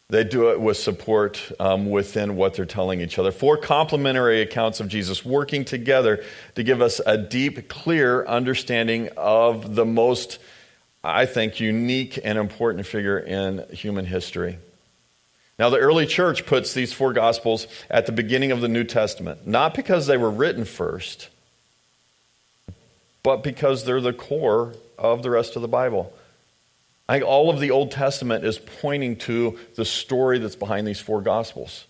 They 0.10 0.24
do 0.24 0.52
it 0.52 0.62
with 0.62 0.78
support 0.78 1.52
um, 1.60 1.90
within 1.90 2.36
what 2.36 2.54
they're 2.54 2.66
telling 2.66 3.02
each 3.02 3.18
other. 3.18 3.32
Four 3.32 3.58
complementary 3.58 4.42
accounts 4.42 4.80
of 4.80 4.88
Jesus 4.88 5.26
working 5.26 5.66
together 5.66 6.24
to 6.54 6.64
give 6.64 6.80
us 6.80 7.02
a 7.06 7.18
deep, 7.18 7.68
clear 7.68 8.24
understanding 8.26 9.10
of 9.18 9.74
the 9.74 9.86
most, 9.86 10.38
I 11.04 11.26
think, 11.26 11.60
unique 11.60 12.20
and 12.24 12.38
important 12.38 12.86
figure 12.86 13.18
in 13.18 13.66
human 13.72 14.06
history. 14.06 14.60
Now, 15.58 15.70
the 15.70 15.80
early 15.80 16.06
church 16.06 16.46
puts 16.46 16.74
these 16.74 16.94
four 16.94 17.14
gospels 17.14 17.66
at 17.90 18.06
the 18.06 18.12
beginning 18.12 18.52
of 18.52 18.62
the 18.62 18.68
New 18.68 18.84
Testament, 18.84 19.48
not 19.48 19.74
because 19.74 20.06
they 20.06 20.18
were 20.18 20.30
written 20.30 20.66
first, 20.66 21.30
but 23.24 23.42
because 23.42 23.86
they're 23.86 24.02
the 24.02 24.14
core 24.14 24.76
of 25.00 25.24
the 25.24 25.32
rest 25.32 25.56
of 25.56 25.64
the 25.64 25.68
Bible. 25.68 26.14
I 27.08 27.16
think 27.16 27.26
all 27.26 27.50
of 27.50 27.60
the 27.60 27.72
Old 27.72 27.92
Testament 27.92 28.44
is 28.44 28.58
pointing 28.58 29.18
to 29.18 29.60
the 29.76 29.86
story 29.86 30.40
that's 30.40 30.56
behind 30.56 30.88
these 30.88 31.00
four 31.00 31.22
Gospels. 31.22 31.86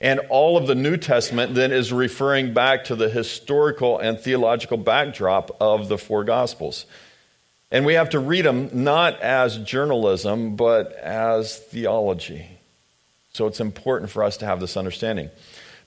And 0.00 0.20
all 0.28 0.56
of 0.56 0.66
the 0.66 0.74
New 0.74 0.96
Testament 0.96 1.54
then 1.54 1.72
is 1.72 1.92
referring 1.92 2.52
back 2.52 2.84
to 2.84 2.96
the 2.96 3.08
historical 3.08 3.98
and 3.98 4.20
theological 4.20 4.76
backdrop 4.76 5.56
of 5.60 5.88
the 5.88 5.98
four 5.98 6.22
Gospels. 6.22 6.86
And 7.70 7.84
we 7.84 7.94
have 7.94 8.10
to 8.10 8.20
read 8.20 8.44
them 8.44 8.70
not 8.72 9.20
as 9.20 9.58
journalism, 9.58 10.54
but 10.54 10.92
as 10.92 11.56
theology. 11.58 12.46
So 13.32 13.46
it's 13.46 13.60
important 13.60 14.10
for 14.10 14.22
us 14.22 14.36
to 14.38 14.46
have 14.46 14.60
this 14.60 14.76
understanding. 14.76 15.30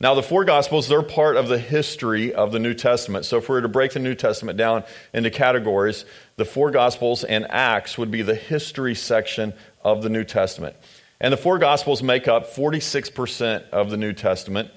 Now, 0.01 0.13
the 0.13 0.23
four 0.23 0.45
Gospels, 0.45 0.87
they're 0.87 1.01
part 1.01 1.35
of 1.35 1.49
the 1.49 1.57
history 1.57 2.33
of 2.33 2.53
the 2.53 2.59
New 2.59 2.73
Testament. 2.73 3.25
So, 3.25 3.37
if 3.37 3.49
we 3.49 3.55
were 3.55 3.61
to 3.63 3.67
break 3.67 3.91
the 3.91 3.99
New 3.99 4.15
Testament 4.15 4.57
down 4.57 4.85
into 5.11 5.29
categories, 5.29 6.05
the 6.37 6.45
four 6.45 6.71
Gospels 6.71 7.25
and 7.25 7.45
Acts 7.49 7.97
would 7.97 8.09
be 8.09 8.21
the 8.21 8.35
history 8.35 8.95
section 8.95 9.53
of 9.83 10.01
the 10.01 10.07
New 10.09 10.23
Testament. 10.23 10.77
And 11.19 11.33
the 11.33 11.37
four 11.37 11.59
Gospels 11.59 12.01
make 12.01 12.29
up 12.29 12.53
46% 12.53 13.69
of 13.71 13.89
the 13.89 13.97
New 13.97 14.13
Testament. 14.13 14.71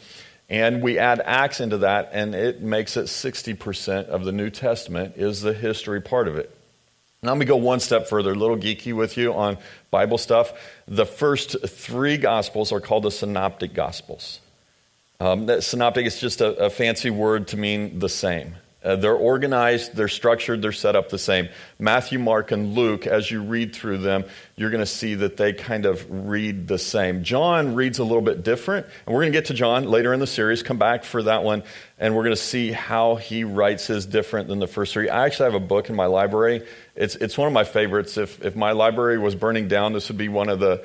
And 0.49 0.83
we 0.83 0.99
add 0.99 1.21
Acts 1.25 1.61
into 1.61 1.79
that, 1.79 2.11
and 2.12 2.35
it 2.35 2.61
makes 2.61 2.97
it 2.97 3.05
60% 3.05 4.07
of 4.07 4.25
the 4.25 4.33
New 4.33 4.50
Testament 4.50 5.14
is 5.17 5.41
the 5.41 5.55
history 5.55 6.00
part 6.00 6.26
of 6.26 6.37
it. 6.37 6.52
Now, 7.23 7.31
let 7.31 7.38
me 7.38 7.47
go 7.47 7.57
one 7.57 7.79
step 7.79 8.09
further, 8.09 8.33
a 8.33 8.35
little 8.35 8.57
geeky 8.57 8.93
with 8.93 9.17
you 9.17 9.33
on 9.33 9.59
Bible 9.93 10.19
stuff. 10.19 10.52
The 10.88 11.07
first 11.07 11.57
three 11.64 12.17
Gospels 12.17 12.73
are 12.73 12.81
called 12.81 13.05
the 13.05 13.12
Synoptic 13.12 13.73
Gospels. 13.73 14.41
Um, 15.23 15.61
synoptic 15.61 16.05
is 16.05 16.19
just 16.19 16.41
a, 16.41 16.64
a, 16.64 16.69
fancy 16.69 17.09
word 17.09 17.47
to 17.49 17.57
mean 17.57 18.00
the 18.00 18.09
same. 18.09 18.57
Uh, 18.83 18.97
they're 18.97 19.14
organized, 19.14 19.95
they're 19.95 20.09
structured, 20.09 20.61
they're 20.61 20.73
set 20.73 20.97
up 20.97 21.11
the 21.11 21.19
same. 21.19 21.49
Matthew, 21.79 22.19
Mark, 22.19 22.50
and 22.50 22.75
Luke, 22.75 23.07
as 23.07 23.31
you 23.31 23.41
read 23.41 23.73
through 23.73 23.99
them, 23.99 24.25
you're 24.57 24.71
going 24.71 24.81
to 24.83 24.87
see 24.87 25.14
that 25.14 25.37
they 25.37 25.52
kind 25.52 25.87
of 25.87 26.05
read 26.11 26.67
the 26.67 26.79
same. 26.79 27.23
John 27.23 27.76
reads 27.76 28.00
a 28.00 28.02
little 28.02 28.21
bit 28.21 28.43
different, 28.43 28.87
and 29.07 29.14
we're 29.14 29.23
going 29.23 29.33
to 29.33 29.38
get 29.38 29.47
to 29.47 29.55
John 29.55 29.85
later 29.85 30.12
in 30.12 30.19
the 30.19 30.26
series. 30.26 30.64
Come 30.64 30.79
back 30.79 31.05
for 31.05 31.23
that 31.23 31.45
one, 31.45 31.62
and 32.00 32.17
we're 32.17 32.25
going 32.25 32.35
to 32.35 32.43
see 32.43 32.73
how 32.73 33.14
he 33.14 33.45
writes 33.45 33.87
his 33.87 34.05
different 34.05 34.49
than 34.49 34.59
the 34.59 34.67
first 34.67 34.93
three. 34.93 35.09
I 35.09 35.26
actually 35.26 35.52
have 35.52 35.62
a 35.62 35.64
book 35.64 35.88
in 35.88 35.95
my 35.95 36.07
library. 36.07 36.67
It's, 36.97 37.14
it's 37.14 37.38
one 37.38 37.47
of 37.47 37.55
my 37.55 37.62
favorites. 37.62 38.19
If, 38.19 38.45
if 38.45 38.57
my 38.57 38.73
library 38.73 39.19
was 39.19 39.37
burning 39.37 39.69
down, 39.69 39.93
this 39.93 40.09
would 40.09 40.19
be 40.19 40.29
one 40.29 40.49
of 40.49 40.59
the 40.59 40.85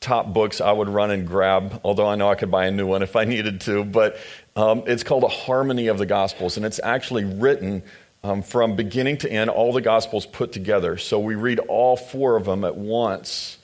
top 0.00 0.32
books 0.32 0.60
I 0.60 0.72
would 0.72 0.88
run 0.88 1.10
and 1.10 1.26
grab, 1.26 1.80
although 1.84 2.06
I 2.06 2.14
know 2.14 2.28
I 2.28 2.34
could 2.34 2.50
buy 2.50 2.66
a 2.66 2.70
new 2.70 2.86
one 2.86 3.02
if 3.02 3.16
I 3.16 3.24
needed 3.24 3.60
to. 3.62 3.84
But 3.84 4.16
um, 4.56 4.84
it's 4.86 5.02
called 5.02 5.24
A 5.24 5.28
Harmony 5.28 5.88
of 5.88 5.98
the 5.98 6.06
Gospels, 6.06 6.56
and 6.56 6.64
it's 6.64 6.80
actually 6.82 7.24
written 7.24 7.82
um, 8.24 8.42
from 8.42 8.74
beginning 8.74 9.18
to 9.18 9.30
end, 9.30 9.50
all 9.50 9.72
the 9.72 9.80
Gospels 9.80 10.26
put 10.26 10.52
together. 10.52 10.98
So 10.98 11.18
we 11.18 11.34
read 11.34 11.60
all 11.60 11.96
four 11.96 12.36
of 12.36 12.44
them 12.44 12.64
at 12.64 12.76
once 12.76 13.58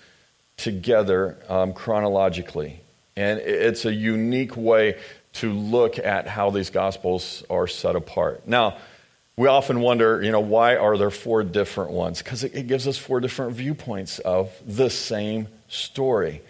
together 0.56 1.36
um, 1.48 1.72
chronologically. 1.72 2.80
And 3.16 3.40
it's 3.40 3.84
a 3.84 3.92
unique 3.92 4.56
way 4.56 4.98
to 5.34 5.52
look 5.52 5.98
at 5.98 6.28
how 6.28 6.50
these 6.50 6.70
Gospels 6.70 7.44
are 7.50 7.66
set 7.66 7.96
apart. 7.96 8.46
Now, 8.46 8.76
we 9.36 9.48
often 9.48 9.80
wonder, 9.80 10.22
you 10.22 10.30
know, 10.30 10.40
why 10.40 10.76
are 10.76 10.96
there 10.96 11.10
four 11.10 11.42
different 11.42 11.90
ones? 11.90 12.22
Because 12.22 12.44
it, 12.44 12.54
it 12.54 12.68
gives 12.68 12.86
us 12.86 12.96
four 12.96 13.18
different 13.18 13.52
viewpoints 13.54 14.20
of 14.20 14.52
the 14.64 14.88
same 14.88 15.48
story. 15.74 16.42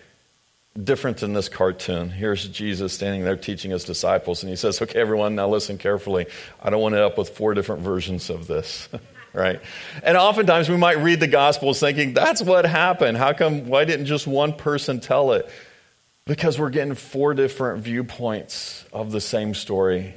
Different 0.82 1.18
than 1.18 1.34
this 1.34 1.48
cartoon. 1.48 2.10
Here's 2.10 2.48
Jesus 2.48 2.92
standing 2.92 3.22
there 3.22 3.36
teaching 3.36 3.70
his 3.70 3.84
disciples, 3.84 4.42
and 4.42 4.50
he 4.50 4.56
says, 4.56 4.82
Okay, 4.82 4.98
everyone, 4.98 5.36
now 5.36 5.48
listen 5.48 5.78
carefully. 5.78 6.26
I 6.60 6.70
don't 6.70 6.80
want 6.80 6.94
to 6.94 6.98
end 6.98 7.06
up 7.06 7.16
with 7.16 7.28
four 7.30 7.54
different 7.54 7.82
versions 7.82 8.28
of 8.28 8.48
this. 8.48 8.88
right? 9.32 9.60
And 10.02 10.16
oftentimes 10.16 10.68
we 10.68 10.76
might 10.76 10.98
read 10.98 11.20
the 11.20 11.28
Gospels 11.28 11.78
thinking, 11.78 12.12
That's 12.12 12.42
what 12.42 12.66
happened. 12.66 13.16
How 13.16 13.32
come, 13.32 13.68
why 13.68 13.84
didn't 13.84 14.06
just 14.06 14.26
one 14.26 14.52
person 14.52 14.98
tell 14.98 15.32
it? 15.32 15.48
Because 16.24 16.58
we're 16.58 16.70
getting 16.70 16.94
four 16.94 17.34
different 17.34 17.84
viewpoints 17.84 18.84
of 18.92 19.12
the 19.12 19.20
same 19.20 19.54
story 19.54 20.14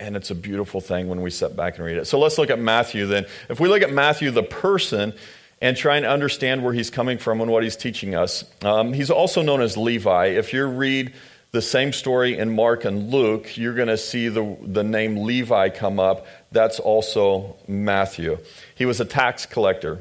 and 0.00 0.16
it's 0.16 0.30
a 0.30 0.34
beautiful 0.34 0.80
thing 0.80 1.08
when 1.08 1.20
we 1.20 1.30
sit 1.30 1.54
back 1.54 1.76
and 1.76 1.84
read 1.84 1.98
it. 1.98 2.06
So 2.06 2.18
let's 2.18 2.38
look 2.38 2.50
at 2.50 2.58
Matthew 2.58 3.06
then. 3.06 3.26
If 3.48 3.60
we 3.60 3.68
look 3.68 3.82
at 3.82 3.92
Matthew, 3.92 4.30
the 4.30 4.42
person, 4.42 5.12
and 5.60 5.76
try 5.76 5.96
and 5.96 6.06
understand 6.06 6.64
where 6.64 6.72
he's 6.72 6.90
coming 6.90 7.18
from 7.18 7.40
and 7.40 7.50
what 7.50 7.62
he's 7.62 7.76
teaching 7.76 8.14
us. 8.14 8.44
Um, 8.62 8.92
he's 8.92 9.10
also 9.10 9.42
known 9.42 9.60
as 9.60 9.76
Levi. 9.76 10.26
If 10.26 10.52
you 10.52 10.66
read 10.66 11.12
the 11.52 11.60
same 11.60 11.92
story 11.92 12.38
in 12.38 12.54
Mark 12.54 12.84
and 12.84 13.10
Luke, 13.10 13.56
you're 13.56 13.74
going 13.74 13.88
to 13.88 13.98
see 13.98 14.28
the, 14.28 14.56
the 14.62 14.84
name 14.84 15.24
Levi 15.24 15.68
come 15.70 15.98
up. 15.98 16.26
That's 16.52 16.78
also 16.78 17.56
Matthew. 17.66 18.38
He 18.74 18.86
was 18.86 19.00
a 19.00 19.04
tax 19.04 19.46
collector. 19.46 20.00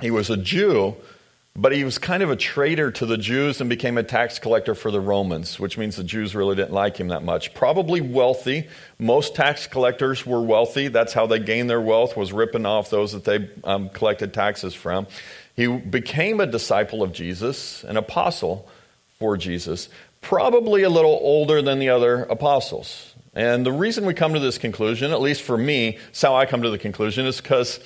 He 0.00 0.10
was 0.10 0.30
a 0.30 0.36
Jew, 0.36 0.96
but 1.54 1.72
he 1.72 1.84
was 1.84 1.98
kind 1.98 2.22
of 2.22 2.30
a 2.30 2.36
traitor 2.36 2.90
to 2.90 3.04
the 3.04 3.18
Jews 3.18 3.60
and 3.60 3.68
became 3.68 3.98
a 3.98 4.02
tax 4.02 4.38
collector 4.38 4.74
for 4.74 4.90
the 4.90 5.00
Romans, 5.00 5.60
which 5.60 5.76
means 5.76 5.96
the 5.96 6.04
Jews 6.04 6.34
really 6.34 6.56
didn't 6.56 6.72
like 6.72 6.96
him 6.96 7.08
that 7.08 7.22
much. 7.22 7.52
Probably 7.52 8.00
wealthy. 8.00 8.68
Most 8.98 9.34
tax 9.34 9.66
collectors 9.66 10.24
were 10.24 10.40
wealthy. 10.40 10.88
That's 10.88 11.12
how 11.12 11.26
they 11.26 11.38
gained 11.38 11.68
their 11.68 11.80
wealth, 11.80 12.16
was 12.16 12.32
ripping 12.32 12.64
off 12.64 12.88
those 12.88 13.12
that 13.12 13.24
they 13.24 13.50
um, 13.64 13.90
collected 13.90 14.32
taxes 14.32 14.72
from. 14.72 15.06
He 15.54 15.66
became 15.66 16.40
a 16.40 16.46
disciple 16.46 17.02
of 17.02 17.12
Jesus, 17.12 17.84
an 17.84 17.98
apostle 17.98 18.66
for 19.18 19.36
Jesus, 19.36 19.90
probably 20.22 20.84
a 20.84 20.90
little 20.90 21.18
older 21.20 21.60
than 21.60 21.78
the 21.78 21.90
other 21.90 22.22
apostles. 22.24 23.14
And 23.34 23.66
the 23.66 23.72
reason 23.72 24.06
we 24.06 24.14
come 24.14 24.32
to 24.32 24.40
this 24.40 24.56
conclusion, 24.56 25.12
at 25.12 25.20
least 25.20 25.42
for 25.42 25.58
me, 25.58 25.98
it's 26.08 26.22
how 26.22 26.34
I 26.34 26.46
come 26.46 26.62
to 26.62 26.70
the 26.70 26.78
conclusion, 26.78 27.26
is 27.26 27.42
because 27.42 27.78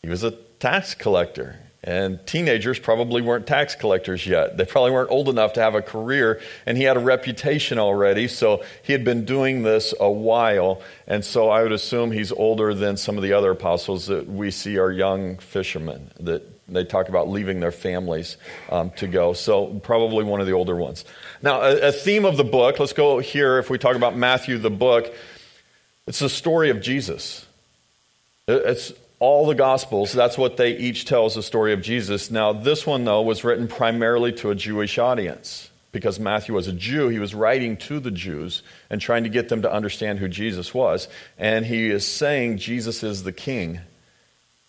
he 0.00 0.08
was 0.08 0.24
a 0.24 0.30
tax 0.30 0.94
collector. 0.94 1.58
And 1.84 2.24
teenagers 2.26 2.80
probably 2.80 3.22
weren't 3.22 3.46
tax 3.46 3.76
collectors 3.76 4.26
yet. 4.26 4.56
They 4.56 4.64
probably 4.64 4.90
weren't 4.90 5.10
old 5.10 5.28
enough 5.28 5.52
to 5.52 5.60
have 5.60 5.76
a 5.76 5.82
career, 5.82 6.40
and 6.66 6.76
he 6.76 6.82
had 6.82 6.96
a 6.96 7.00
reputation 7.00 7.78
already, 7.78 8.26
so 8.26 8.64
he 8.82 8.92
had 8.92 9.04
been 9.04 9.24
doing 9.24 9.62
this 9.62 9.94
a 10.00 10.10
while. 10.10 10.82
And 11.06 11.24
so 11.24 11.50
I 11.50 11.62
would 11.62 11.70
assume 11.70 12.10
he's 12.10 12.32
older 12.32 12.74
than 12.74 12.96
some 12.96 13.16
of 13.16 13.22
the 13.22 13.32
other 13.32 13.52
apostles 13.52 14.06
that 14.08 14.28
we 14.28 14.50
see 14.50 14.76
are 14.76 14.90
young 14.90 15.38
fishermen 15.38 16.10
that 16.18 16.42
they 16.68 16.84
talk 16.84 17.08
about 17.08 17.28
leaving 17.28 17.60
their 17.60 17.72
families 17.72 18.36
um, 18.70 18.90
to 18.96 19.06
go. 19.06 19.32
So 19.32 19.66
probably 19.66 20.24
one 20.24 20.40
of 20.40 20.46
the 20.46 20.52
older 20.52 20.76
ones. 20.76 21.04
Now, 21.42 21.62
a, 21.62 21.88
a 21.88 21.92
theme 21.92 22.24
of 22.24 22.36
the 22.36 22.44
book, 22.44 22.78
let's 22.80 22.92
go 22.92 23.20
here 23.20 23.58
if 23.58 23.70
we 23.70 23.78
talk 23.78 23.94
about 23.94 24.16
Matthew, 24.16 24.58
the 24.58 24.68
book, 24.68 25.14
it's 26.08 26.18
the 26.18 26.28
story 26.28 26.70
of 26.70 26.80
Jesus. 26.80 27.46
It's 28.48 28.92
all 29.20 29.46
the 29.46 29.54
Gospels, 29.54 30.12
that's 30.12 30.38
what 30.38 30.56
they 30.56 30.76
each 30.76 31.04
tells 31.04 31.34
the 31.34 31.42
story 31.42 31.72
of 31.72 31.82
Jesus. 31.82 32.30
Now, 32.30 32.52
this 32.52 32.86
one, 32.86 33.04
though, 33.04 33.22
was 33.22 33.44
written 33.44 33.66
primarily 33.66 34.32
to 34.34 34.50
a 34.50 34.54
Jewish 34.54 34.98
audience. 34.98 35.70
Because 35.90 36.20
Matthew 36.20 36.54
was 36.54 36.68
a 36.68 36.72
Jew, 36.72 37.08
he 37.08 37.18
was 37.18 37.34
writing 37.34 37.78
to 37.78 37.98
the 37.98 38.10
Jews 38.10 38.62
and 38.90 39.00
trying 39.00 39.24
to 39.24 39.30
get 39.30 39.48
them 39.48 39.62
to 39.62 39.72
understand 39.72 40.18
who 40.18 40.28
Jesus 40.28 40.74
was. 40.74 41.08
And 41.38 41.64
he 41.64 41.90
is 41.90 42.06
saying 42.06 42.58
Jesus 42.58 43.02
is 43.02 43.22
the 43.22 43.32
king. 43.32 43.80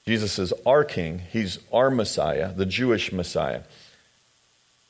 Jesus 0.08 0.40
is 0.40 0.54
our 0.66 0.86
king. 0.86 1.20
He's 1.32 1.60
our 1.74 1.92
Messiah, 1.92 2.54
the 2.54 2.66
Jewish 2.66 3.12
Messiah. 3.12 3.64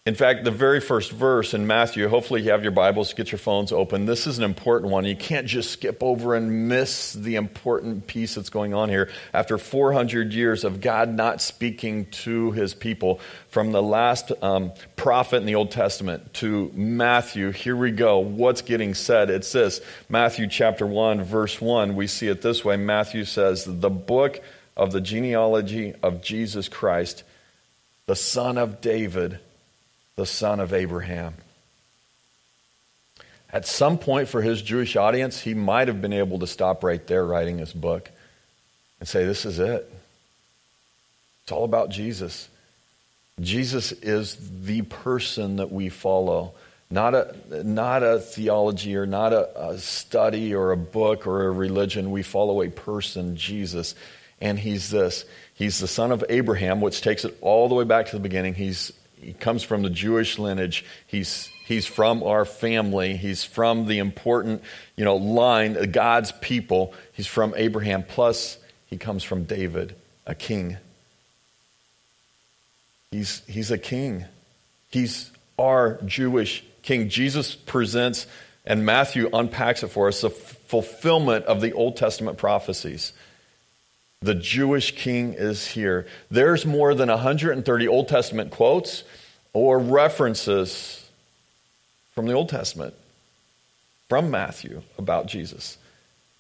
In 0.05 0.15
fact, 0.15 0.45
the 0.45 0.49
very 0.49 0.79
first 0.79 1.11
verse 1.11 1.53
in 1.53 1.67
Matthew, 1.67 2.07
hopefully 2.07 2.41
you 2.41 2.51
have 2.51 2.63
your 2.63 2.71
Bibles, 2.71 3.13
get 3.13 3.31
your 3.31 3.37
phones 3.37 3.73
open. 3.73 4.05
This 4.05 4.27
is 4.27 4.37
an 4.37 4.45
important 4.45 4.91
one. 4.91 5.03
You 5.03 5.15
can't 5.15 5.45
just 5.45 5.71
skip 5.71 6.01
over 6.01 6.35
and 6.35 6.69
miss 6.69 7.13
the 7.13 7.35
important 7.35 8.07
piece 8.07 8.35
that's 8.35 8.49
going 8.49 8.73
on 8.73 8.87
here. 8.87 9.09
After 9.33 9.57
400 9.57 10.33
years 10.33 10.63
of 10.63 10.79
God 10.79 11.13
not 11.13 11.41
speaking 11.41 12.05
to 12.23 12.51
his 12.51 12.73
people, 12.73 13.19
from 13.49 13.73
the 13.73 13.83
last 13.83 14.31
um, 14.41 14.71
prophet 14.95 15.37
in 15.37 15.45
the 15.45 15.55
Old 15.55 15.69
Testament 15.69 16.33
to 16.35 16.71
Matthew, 16.73 17.51
here 17.51 17.75
we 17.75 17.91
go. 17.91 18.19
What's 18.19 18.61
getting 18.61 18.93
said? 18.93 19.29
It's 19.29 19.51
this 19.51 19.81
Matthew 20.07 20.47
chapter 20.47 20.87
1, 20.87 21.23
verse 21.23 21.59
1. 21.59 21.95
We 21.95 22.07
see 22.07 22.29
it 22.29 22.41
this 22.41 22.63
way 22.63 22.77
Matthew 22.77 23.25
says, 23.25 23.65
The 23.65 23.89
book 23.89 24.39
of 24.77 24.93
the 24.93 25.01
genealogy 25.01 25.93
of 26.01 26.23
Jesus 26.23 26.69
Christ, 26.69 27.23
the 28.05 28.15
son 28.15 28.57
of 28.57 28.79
David 28.79 29.39
the 30.19 30.25
son 30.25 30.59
of 30.59 30.73
Abraham. 30.73 31.33
At 33.53 33.65
some 33.65 33.97
point 33.97 34.27
for 34.27 34.41
his 34.41 34.61
Jewish 34.61 34.97
audience, 34.97 35.39
he 35.39 35.53
might 35.53 35.87
have 35.87 36.01
been 36.01 36.11
able 36.11 36.39
to 36.39 36.47
stop 36.47 36.83
right 36.83 37.05
there 37.07 37.25
writing 37.25 37.57
his 37.57 37.71
book 37.71 38.11
and 38.99 39.07
say, 39.07 39.23
This 39.23 39.45
is 39.45 39.59
it. 39.59 39.89
It's 41.43 41.53
all 41.53 41.63
about 41.63 41.89
Jesus. 41.89 42.49
Jesus 43.39 43.93
is 43.93 44.37
the 44.65 44.81
person 44.81 45.55
that 45.55 45.71
we 45.71 45.87
follow, 45.87 46.51
not 46.91 47.15
a, 47.15 47.63
not 47.63 48.03
a 48.03 48.19
theology 48.19 48.97
or 48.97 49.05
not 49.05 49.31
a, 49.31 49.69
a 49.69 49.77
study 49.77 50.53
or 50.53 50.73
a 50.73 50.77
book 50.77 51.27
or 51.27 51.47
a 51.47 51.51
religion. 51.51 52.11
We 52.11 52.23
follow 52.23 52.61
a 52.61 52.69
person, 52.69 53.37
Jesus. 53.37 53.95
And 54.41 54.59
he's 54.59 54.89
this. 54.89 55.23
He's 55.53 55.79
the 55.79 55.87
son 55.87 56.11
of 56.11 56.25
Abraham, 56.27 56.81
which 56.81 57.01
takes 57.01 57.23
it 57.23 57.37
all 57.39 57.69
the 57.69 57.75
way 57.75 57.85
back 57.85 58.07
to 58.07 58.17
the 58.17 58.21
beginning. 58.21 58.55
He's 58.55 58.91
he 59.21 59.33
comes 59.33 59.63
from 59.63 59.83
the 59.83 59.89
Jewish 59.89 60.39
lineage. 60.39 60.85
He's, 61.05 61.49
he's 61.65 61.85
from 61.85 62.23
our 62.23 62.45
family. 62.45 63.17
He's 63.17 63.43
from 63.43 63.85
the 63.85 63.99
important, 63.99 64.63
you 64.95 65.05
know, 65.05 65.15
line, 65.15 65.77
uh, 65.77 65.85
God's 65.85 66.31
people. 66.33 66.93
He's 67.13 67.27
from 67.27 67.53
Abraham. 67.57 68.03
Plus, 68.03 68.57
he 68.85 68.97
comes 68.97 69.23
from 69.23 69.43
David, 69.43 69.95
a 70.25 70.35
king. 70.35 70.77
He's, 73.11 73.43
he's 73.47 73.71
a 73.71 73.77
king. 73.77 74.25
He's 74.89 75.31
our 75.57 75.99
Jewish 76.05 76.63
king. 76.81 77.09
Jesus 77.09 77.55
presents, 77.55 78.25
and 78.65 78.85
Matthew 78.85 79.29
unpacks 79.33 79.83
it 79.83 79.89
for 79.89 80.07
us, 80.07 80.21
the 80.21 80.29
fulfillment 80.29 81.45
of 81.45 81.61
the 81.61 81.73
Old 81.73 81.97
Testament 81.97 82.37
prophecies. 82.37 83.13
The 84.21 84.35
Jewish 84.35 84.95
king 84.95 85.33
is 85.33 85.67
here. 85.67 86.05
There's 86.29 86.65
more 86.65 86.93
than 86.93 87.07
130 87.07 87.87
Old 87.87 88.09
Testament 88.09 88.51
quotes 88.51 89.05
or 89.53 89.79
references 89.79 91.09
from 92.13 92.25
the 92.25 92.33
Old 92.33 92.49
Testament, 92.49 92.95
from 94.09 94.29
Matthew, 94.29 94.81
about 94.97 95.27
Jesus. 95.27 95.77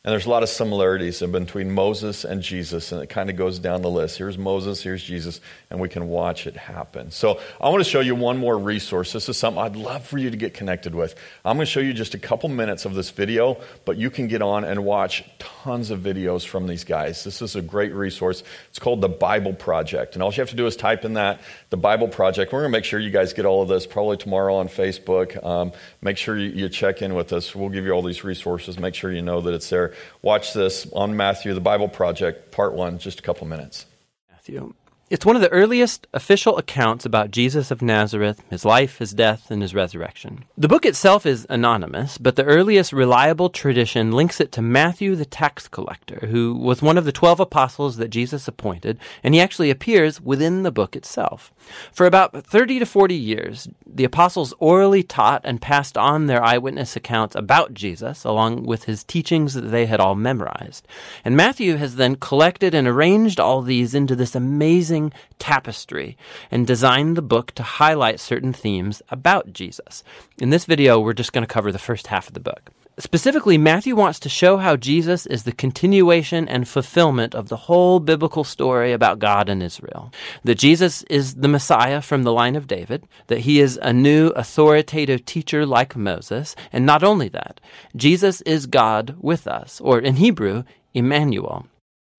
And 0.05 0.13
there's 0.13 0.25
a 0.25 0.29
lot 0.29 0.43
of 0.43 0.49
similarities 0.49 1.19
between 1.19 1.71
Moses 1.71 2.23
and 2.23 2.41
Jesus, 2.41 2.93
and 2.93 3.03
it 3.03 3.07
kind 3.07 3.29
of 3.29 3.35
goes 3.35 3.59
down 3.59 3.81
the 3.81 3.89
list. 3.89 4.17
Here's 4.17 4.37
Moses, 4.37 4.81
here's 4.81 5.03
Jesus, 5.03 5.41
and 5.69 5.81
we 5.81 5.89
can 5.89 6.07
watch 6.07 6.47
it 6.47 6.55
happen. 6.55 7.11
So 7.11 7.41
I 7.59 7.67
want 7.67 7.83
to 7.83 7.89
show 7.89 7.99
you 7.99 8.15
one 8.15 8.37
more 8.37 8.57
resource. 8.57 9.11
This 9.11 9.27
is 9.27 9.35
something 9.35 9.61
I'd 9.61 9.75
love 9.75 10.05
for 10.05 10.17
you 10.17 10.31
to 10.31 10.37
get 10.37 10.53
connected 10.53 10.95
with. 10.95 11.15
I'm 11.43 11.57
going 11.57 11.65
to 11.65 11.71
show 11.71 11.81
you 11.81 11.91
just 11.91 12.13
a 12.13 12.17
couple 12.17 12.47
minutes 12.47 12.85
of 12.85 12.95
this 12.95 13.09
video, 13.09 13.59
but 13.83 13.97
you 13.97 14.09
can 14.09 14.29
get 14.29 14.41
on 14.41 14.63
and 14.63 14.85
watch 14.85 15.25
tons 15.37 15.91
of 15.91 15.99
videos 15.99 16.47
from 16.47 16.65
these 16.65 16.85
guys. 16.85 17.25
This 17.25 17.41
is 17.41 17.57
a 17.57 17.61
great 17.61 17.93
resource. 17.93 18.41
It's 18.69 18.79
called 18.79 19.01
the 19.01 19.09
Bible 19.09 19.51
Project. 19.51 20.13
And 20.13 20.23
all 20.23 20.31
you 20.31 20.39
have 20.39 20.49
to 20.51 20.55
do 20.55 20.65
is 20.65 20.77
type 20.77 21.03
in 21.03 21.15
that, 21.15 21.41
the 21.71 21.77
Bible 21.77 22.07
Project. 22.07 22.53
We're 22.53 22.61
going 22.61 22.71
to 22.71 22.77
make 22.77 22.85
sure 22.85 23.01
you 23.01 23.11
guys 23.11 23.33
get 23.33 23.45
all 23.45 23.63
of 23.63 23.67
this 23.67 23.85
probably 23.85 24.15
tomorrow 24.15 24.55
on 24.55 24.69
Facebook. 24.69 25.45
Um, 25.45 25.73
make 26.01 26.15
sure 26.15 26.37
you, 26.37 26.51
you 26.51 26.69
check 26.69 27.01
in 27.01 27.15
with 27.15 27.33
us. 27.33 27.53
We'll 27.53 27.67
give 27.67 27.83
you 27.83 27.91
all 27.91 28.01
these 28.01 28.23
resources. 28.23 28.79
Make 28.79 28.95
sure 28.95 29.11
you 29.11 29.21
know 29.21 29.41
that 29.41 29.53
it's 29.53 29.69
there. 29.69 29.88
Watch 30.21 30.53
this 30.53 30.87
on 30.93 31.15
Matthew, 31.15 31.53
the 31.53 31.61
Bible 31.61 31.87
Project, 31.87 32.51
part 32.51 32.73
one, 32.73 32.99
just 32.99 33.19
a 33.19 33.21
couple 33.21 33.47
minutes. 33.47 33.85
Matthew. 34.29 34.73
It's 35.09 35.25
one 35.25 35.35
of 35.35 35.41
the 35.41 35.49
earliest 35.49 36.05
official 36.13 36.59
accounts 36.59 37.03
about 37.03 37.31
Jesus 37.31 37.71
of 37.71 37.81
Nazareth, 37.81 38.43
his 38.51 38.63
life, 38.63 38.99
his 38.99 39.11
death, 39.11 39.49
and 39.49 39.59
his 39.59 39.73
resurrection. 39.73 40.45
The 40.55 40.67
book 40.67 40.85
itself 40.85 41.25
is 41.25 41.47
anonymous, 41.49 42.19
but 42.19 42.35
the 42.35 42.43
earliest 42.43 42.93
reliable 42.93 43.49
tradition 43.49 44.11
links 44.11 44.39
it 44.39 44.51
to 44.51 44.61
Matthew 44.61 45.15
the 45.15 45.25
tax 45.25 45.67
collector, 45.67 46.27
who 46.27 46.53
was 46.53 46.83
one 46.83 46.95
of 46.95 47.05
the 47.05 47.11
twelve 47.11 47.39
apostles 47.39 47.97
that 47.97 48.09
Jesus 48.09 48.47
appointed, 48.47 48.99
and 49.23 49.33
he 49.33 49.41
actually 49.41 49.71
appears 49.71 50.21
within 50.21 50.61
the 50.61 50.71
book 50.71 50.95
itself. 50.95 51.51
For 51.91 52.05
about 52.05 52.45
30 52.45 52.77
to 52.79 52.85
40 52.85 53.15
years, 53.15 53.67
the 53.85 54.03
apostles 54.03 54.53
orally 54.59 55.01
taught 55.01 55.41
and 55.43 55.61
passed 55.61 55.97
on 55.97 56.27
their 56.27 56.43
eyewitness 56.43 56.95
accounts 56.95 57.35
about 57.35 57.73
Jesus, 57.73 58.23
along 58.23 58.63
with 58.63 58.83
his 58.83 59.03
teachings 59.03 59.55
that 59.55 59.71
they 59.71 59.87
had 59.87 59.99
all 59.99 60.15
memorized. 60.15 60.87
And 61.25 61.35
Matthew 61.35 61.77
has 61.77 61.95
then 61.95 62.15
collected 62.15 62.75
and 62.75 62.87
arranged 62.87 63.39
all 63.39 63.63
these 63.63 63.95
into 63.95 64.15
this 64.15 64.35
amazing 64.35 64.98
tapestry 65.39 66.17
and 66.51 66.67
designed 66.67 67.15
the 67.15 67.21
book 67.21 67.51
to 67.53 67.63
highlight 67.63 68.19
certain 68.19 68.53
themes 68.53 69.01
about 69.09 69.53
Jesus. 69.53 70.03
In 70.39 70.49
this 70.49 70.65
video, 70.65 70.99
we're 70.99 71.13
just 71.13 71.33
going 71.33 71.47
to 71.47 71.53
cover 71.53 71.71
the 71.71 71.87
first 71.89 72.07
half 72.07 72.27
of 72.27 72.33
the 72.33 72.39
book. 72.51 72.71
Specifically, 72.99 73.57
Matthew 73.57 73.95
wants 73.95 74.19
to 74.19 74.27
show 74.27 74.57
how 74.57 74.75
Jesus 74.75 75.25
is 75.25 75.43
the 75.43 75.53
continuation 75.53 76.49
and 76.49 76.67
fulfillment 76.67 77.33
of 77.33 77.47
the 77.47 77.55
whole 77.55 78.01
biblical 78.01 78.43
story 78.43 78.91
about 78.91 79.19
God 79.19 79.47
and 79.47 79.63
Israel. 79.63 80.11
That 80.43 80.57
Jesus 80.57 81.03
is 81.03 81.35
the 81.35 81.47
Messiah 81.47 82.01
from 82.01 82.23
the 82.23 82.33
line 82.33 82.57
of 82.57 82.67
David, 82.67 83.07
that 83.27 83.39
he 83.47 83.61
is 83.61 83.79
a 83.81 83.93
new 83.93 84.27
authoritative 84.35 85.23
teacher 85.23 85.65
like 85.65 85.95
Moses, 85.95 86.57
and 86.73 86.85
not 86.85 87.01
only 87.01 87.29
that, 87.29 87.61
Jesus 87.95 88.41
is 88.41 88.65
God 88.65 89.15
with 89.17 89.47
us, 89.47 89.79
or 89.79 89.99
in 89.99 90.17
Hebrew, 90.17 90.63
Emmanuel. 90.93 91.67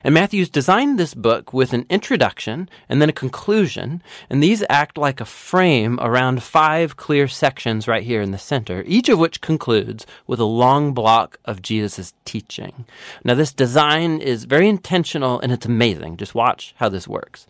And 0.02 0.14
Matthew's 0.14 0.48
designed 0.48 0.98
this 0.98 1.12
book 1.12 1.52
with 1.52 1.74
an 1.74 1.84
introduction 1.90 2.70
and 2.88 3.02
then 3.02 3.10
a 3.10 3.12
conclusion, 3.12 4.02
and 4.30 4.42
these 4.42 4.64
act 4.70 4.96
like 4.96 5.20
a 5.20 5.26
frame 5.26 5.98
around 6.00 6.42
five 6.42 6.96
clear 6.96 7.28
sections 7.28 7.86
right 7.86 8.02
here 8.02 8.22
in 8.22 8.30
the 8.30 8.38
center, 8.38 8.82
each 8.86 9.10
of 9.10 9.18
which 9.18 9.42
concludes 9.42 10.06
with 10.26 10.40
a 10.40 10.44
long 10.44 10.94
block 10.94 11.38
of 11.44 11.60
Jesus' 11.60 12.14
teaching. 12.24 12.86
Now, 13.24 13.34
this 13.34 13.52
design 13.52 14.20
is 14.20 14.44
very 14.44 14.68
intentional 14.68 15.38
and 15.40 15.52
it's 15.52 15.66
amazing. 15.66 16.16
Just 16.16 16.34
watch 16.34 16.74
how 16.78 16.88
this 16.88 17.06
works. 17.06 17.46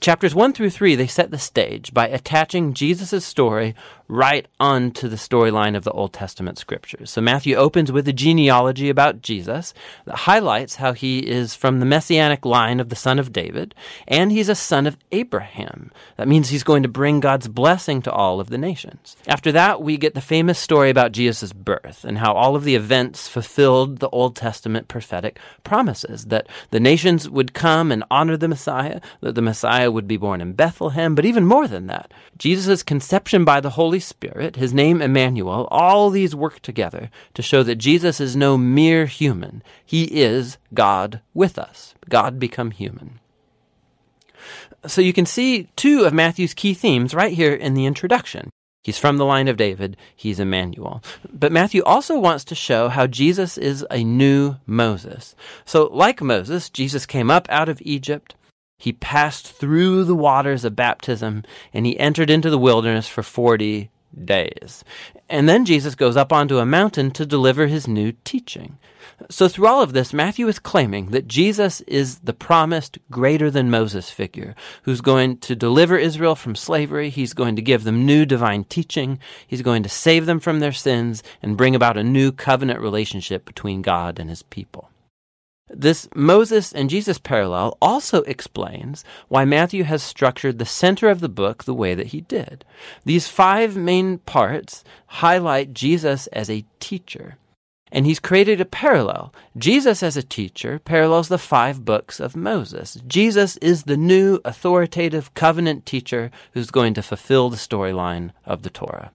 Chapters 0.00 0.32
1 0.32 0.52
through 0.52 0.70
3, 0.70 0.94
they 0.94 1.08
set 1.08 1.32
the 1.32 1.38
stage 1.38 1.92
by 1.92 2.06
attaching 2.08 2.72
Jesus' 2.72 3.24
story 3.24 3.74
right 4.06 4.48
onto 4.58 5.06
the 5.06 5.16
storyline 5.16 5.76
of 5.76 5.84
the 5.84 5.90
Old 5.90 6.12
Testament 6.14 6.56
scriptures. 6.56 7.10
So 7.10 7.20
Matthew 7.20 7.56
opens 7.56 7.92
with 7.92 8.08
a 8.08 8.12
genealogy 8.12 8.88
about 8.88 9.20
Jesus 9.20 9.74
that 10.06 10.16
highlights 10.16 10.76
how 10.76 10.94
he 10.94 11.18
is 11.18 11.54
from 11.54 11.78
the 11.78 11.86
messianic 11.86 12.46
line 12.46 12.80
of 12.80 12.88
the 12.88 12.96
son 12.96 13.18
of 13.18 13.32
David, 13.32 13.74
and 14.06 14.32
he's 14.32 14.48
a 14.48 14.54
son 14.54 14.86
of 14.86 14.96
Abraham. 15.12 15.90
That 16.16 16.28
means 16.28 16.48
he's 16.48 16.62
going 16.62 16.84
to 16.84 16.88
bring 16.88 17.20
God's 17.20 17.48
blessing 17.48 18.00
to 18.02 18.12
all 18.12 18.40
of 18.40 18.48
the 18.48 18.56
nations. 18.56 19.16
After 19.26 19.52
that, 19.52 19.82
we 19.82 19.98
get 19.98 20.14
the 20.14 20.20
famous 20.20 20.58
story 20.58 20.88
about 20.88 21.12
Jesus' 21.12 21.52
birth 21.52 22.04
and 22.04 22.18
how 22.18 22.32
all 22.32 22.56
of 22.56 22.64
the 22.64 22.76
events 22.76 23.28
fulfilled 23.28 23.98
the 23.98 24.08
Old 24.08 24.36
Testament 24.36 24.88
prophetic 24.88 25.38
promises 25.64 26.26
that 26.26 26.46
the 26.70 26.80
nations 26.80 27.28
would 27.28 27.52
come 27.52 27.92
and 27.92 28.04
honor 28.10 28.36
the 28.38 28.48
Messiah, 28.48 29.00
that 29.20 29.34
the 29.34 29.42
Messiah 29.42 29.87
Messiah 29.88 29.94
would 29.94 30.08
be 30.08 30.18
born 30.18 30.42
in 30.42 30.52
Bethlehem, 30.52 31.14
but 31.14 31.24
even 31.24 31.46
more 31.46 31.66
than 31.66 31.86
that, 31.86 32.12
Jesus' 32.36 32.82
conception 32.82 33.44
by 33.44 33.60
the 33.60 33.70
Holy 33.70 34.00
Spirit, 34.00 34.56
his 34.56 34.74
name 34.74 35.00
Emmanuel, 35.00 35.66
all 35.70 36.10
these 36.10 36.34
work 36.34 36.60
together 36.60 37.10
to 37.32 37.42
show 37.42 37.62
that 37.62 37.76
Jesus 37.76 38.20
is 38.20 38.36
no 38.36 38.58
mere 38.58 39.06
human. 39.06 39.62
He 39.84 40.04
is 40.04 40.58
God 40.74 41.20
with 41.32 41.58
us, 41.58 41.94
God 42.08 42.38
become 42.38 42.70
human. 42.70 43.18
So 44.86 45.00
you 45.00 45.12
can 45.12 45.26
see 45.26 45.68
two 45.74 46.04
of 46.04 46.12
Matthew's 46.12 46.54
key 46.54 46.74
themes 46.74 47.14
right 47.14 47.32
here 47.32 47.54
in 47.54 47.74
the 47.74 47.86
introduction. 47.86 48.50
He's 48.84 48.98
from 48.98 49.16
the 49.16 49.24
line 49.24 49.48
of 49.48 49.56
David. 49.56 49.96
He's 50.14 50.38
Emmanuel. 50.38 51.02
But 51.32 51.52
Matthew 51.52 51.82
also 51.82 52.18
wants 52.18 52.44
to 52.44 52.54
show 52.54 52.88
how 52.88 53.06
Jesus 53.06 53.58
is 53.58 53.84
a 53.90 54.04
new 54.04 54.56
Moses. 54.66 55.34
So, 55.64 55.88
like 55.92 56.22
Moses, 56.22 56.70
Jesus 56.70 57.06
came 57.06 57.30
up 57.30 57.48
out 57.50 57.68
of 57.68 57.82
Egypt. 57.82 58.34
He 58.78 58.92
passed 58.92 59.48
through 59.48 60.04
the 60.04 60.14
waters 60.14 60.64
of 60.64 60.76
baptism 60.76 61.42
and 61.72 61.84
he 61.84 61.98
entered 61.98 62.30
into 62.30 62.48
the 62.48 62.58
wilderness 62.58 63.08
for 63.08 63.24
40 63.24 63.90
days. 64.24 64.84
And 65.28 65.48
then 65.48 65.64
Jesus 65.64 65.94
goes 65.94 66.16
up 66.16 66.32
onto 66.32 66.58
a 66.58 66.66
mountain 66.66 67.10
to 67.12 67.26
deliver 67.26 67.66
his 67.66 67.88
new 67.88 68.12
teaching. 68.24 68.78
So, 69.30 69.48
through 69.48 69.66
all 69.66 69.82
of 69.82 69.94
this, 69.94 70.12
Matthew 70.12 70.46
is 70.46 70.60
claiming 70.60 71.06
that 71.06 71.26
Jesus 71.26 71.80
is 71.82 72.20
the 72.20 72.32
promised 72.32 72.98
greater 73.10 73.50
than 73.50 73.70
Moses 73.70 74.10
figure 74.10 74.54
who's 74.84 75.00
going 75.00 75.38
to 75.38 75.56
deliver 75.56 75.98
Israel 75.98 76.36
from 76.36 76.54
slavery. 76.54 77.10
He's 77.10 77.34
going 77.34 77.56
to 77.56 77.62
give 77.62 77.82
them 77.82 78.06
new 78.06 78.24
divine 78.24 78.64
teaching. 78.64 79.18
He's 79.44 79.62
going 79.62 79.82
to 79.82 79.88
save 79.88 80.26
them 80.26 80.38
from 80.38 80.60
their 80.60 80.72
sins 80.72 81.24
and 81.42 81.56
bring 81.56 81.74
about 81.74 81.96
a 81.96 82.04
new 82.04 82.30
covenant 82.30 82.80
relationship 82.80 83.44
between 83.44 83.82
God 83.82 84.20
and 84.20 84.30
his 84.30 84.44
people. 84.44 84.88
This 85.70 86.08
Moses 86.14 86.72
and 86.72 86.90
Jesus 86.90 87.18
parallel 87.18 87.76
also 87.80 88.22
explains 88.22 89.04
why 89.28 89.44
Matthew 89.44 89.84
has 89.84 90.02
structured 90.02 90.58
the 90.58 90.64
center 90.64 91.08
of 91.08 91.20
the 91.20 91.28
book 91.28 91.64
the 91.64 91.74
way 91.74 91.94
that 91.94 92.08
he 92.08 92.22
did. 92.22 92.64
These 93.04 93.28
five 93.28 93.76
main 93.76 94.18
parts 94.18 94.84
highlight 95.06 95.74
Jesus 95.74 96.26
as 96.28 96.48
a 96.48 96.64
teacher. 96.80 97.36
And 97.90 98.04
he's 98.04 98.20
created 98.20 98.60
a 98.60 98.66
parallel. 98.66 99.32
Jesus 99.56 100.02
as 100.02 100.16
a 100.16 100.22
teacher 100.22 100.78
parallels 100.78 101.28
the 101.28 101.38
five 101.38 101.84
books 101.84 102.20
of 102.20 102.36
Moses. 102.36 102.98
Jesus 103.06 103.56
is 103.58 103.84
the 103.84 103.96
new 103.96 104.40
authoritative 104.44 105.32
covenant 105.34 105.86
teacher 105.86 106.30
who's 106.52 106.70
going 106.70 106.92
to 106.94 107.02
fulfill 107.02 107.48
the 107.48 107.56
storyline 107.56 108.30
of 108.44 108.62
the 108.62 108.70
Torah. 108.70 109.12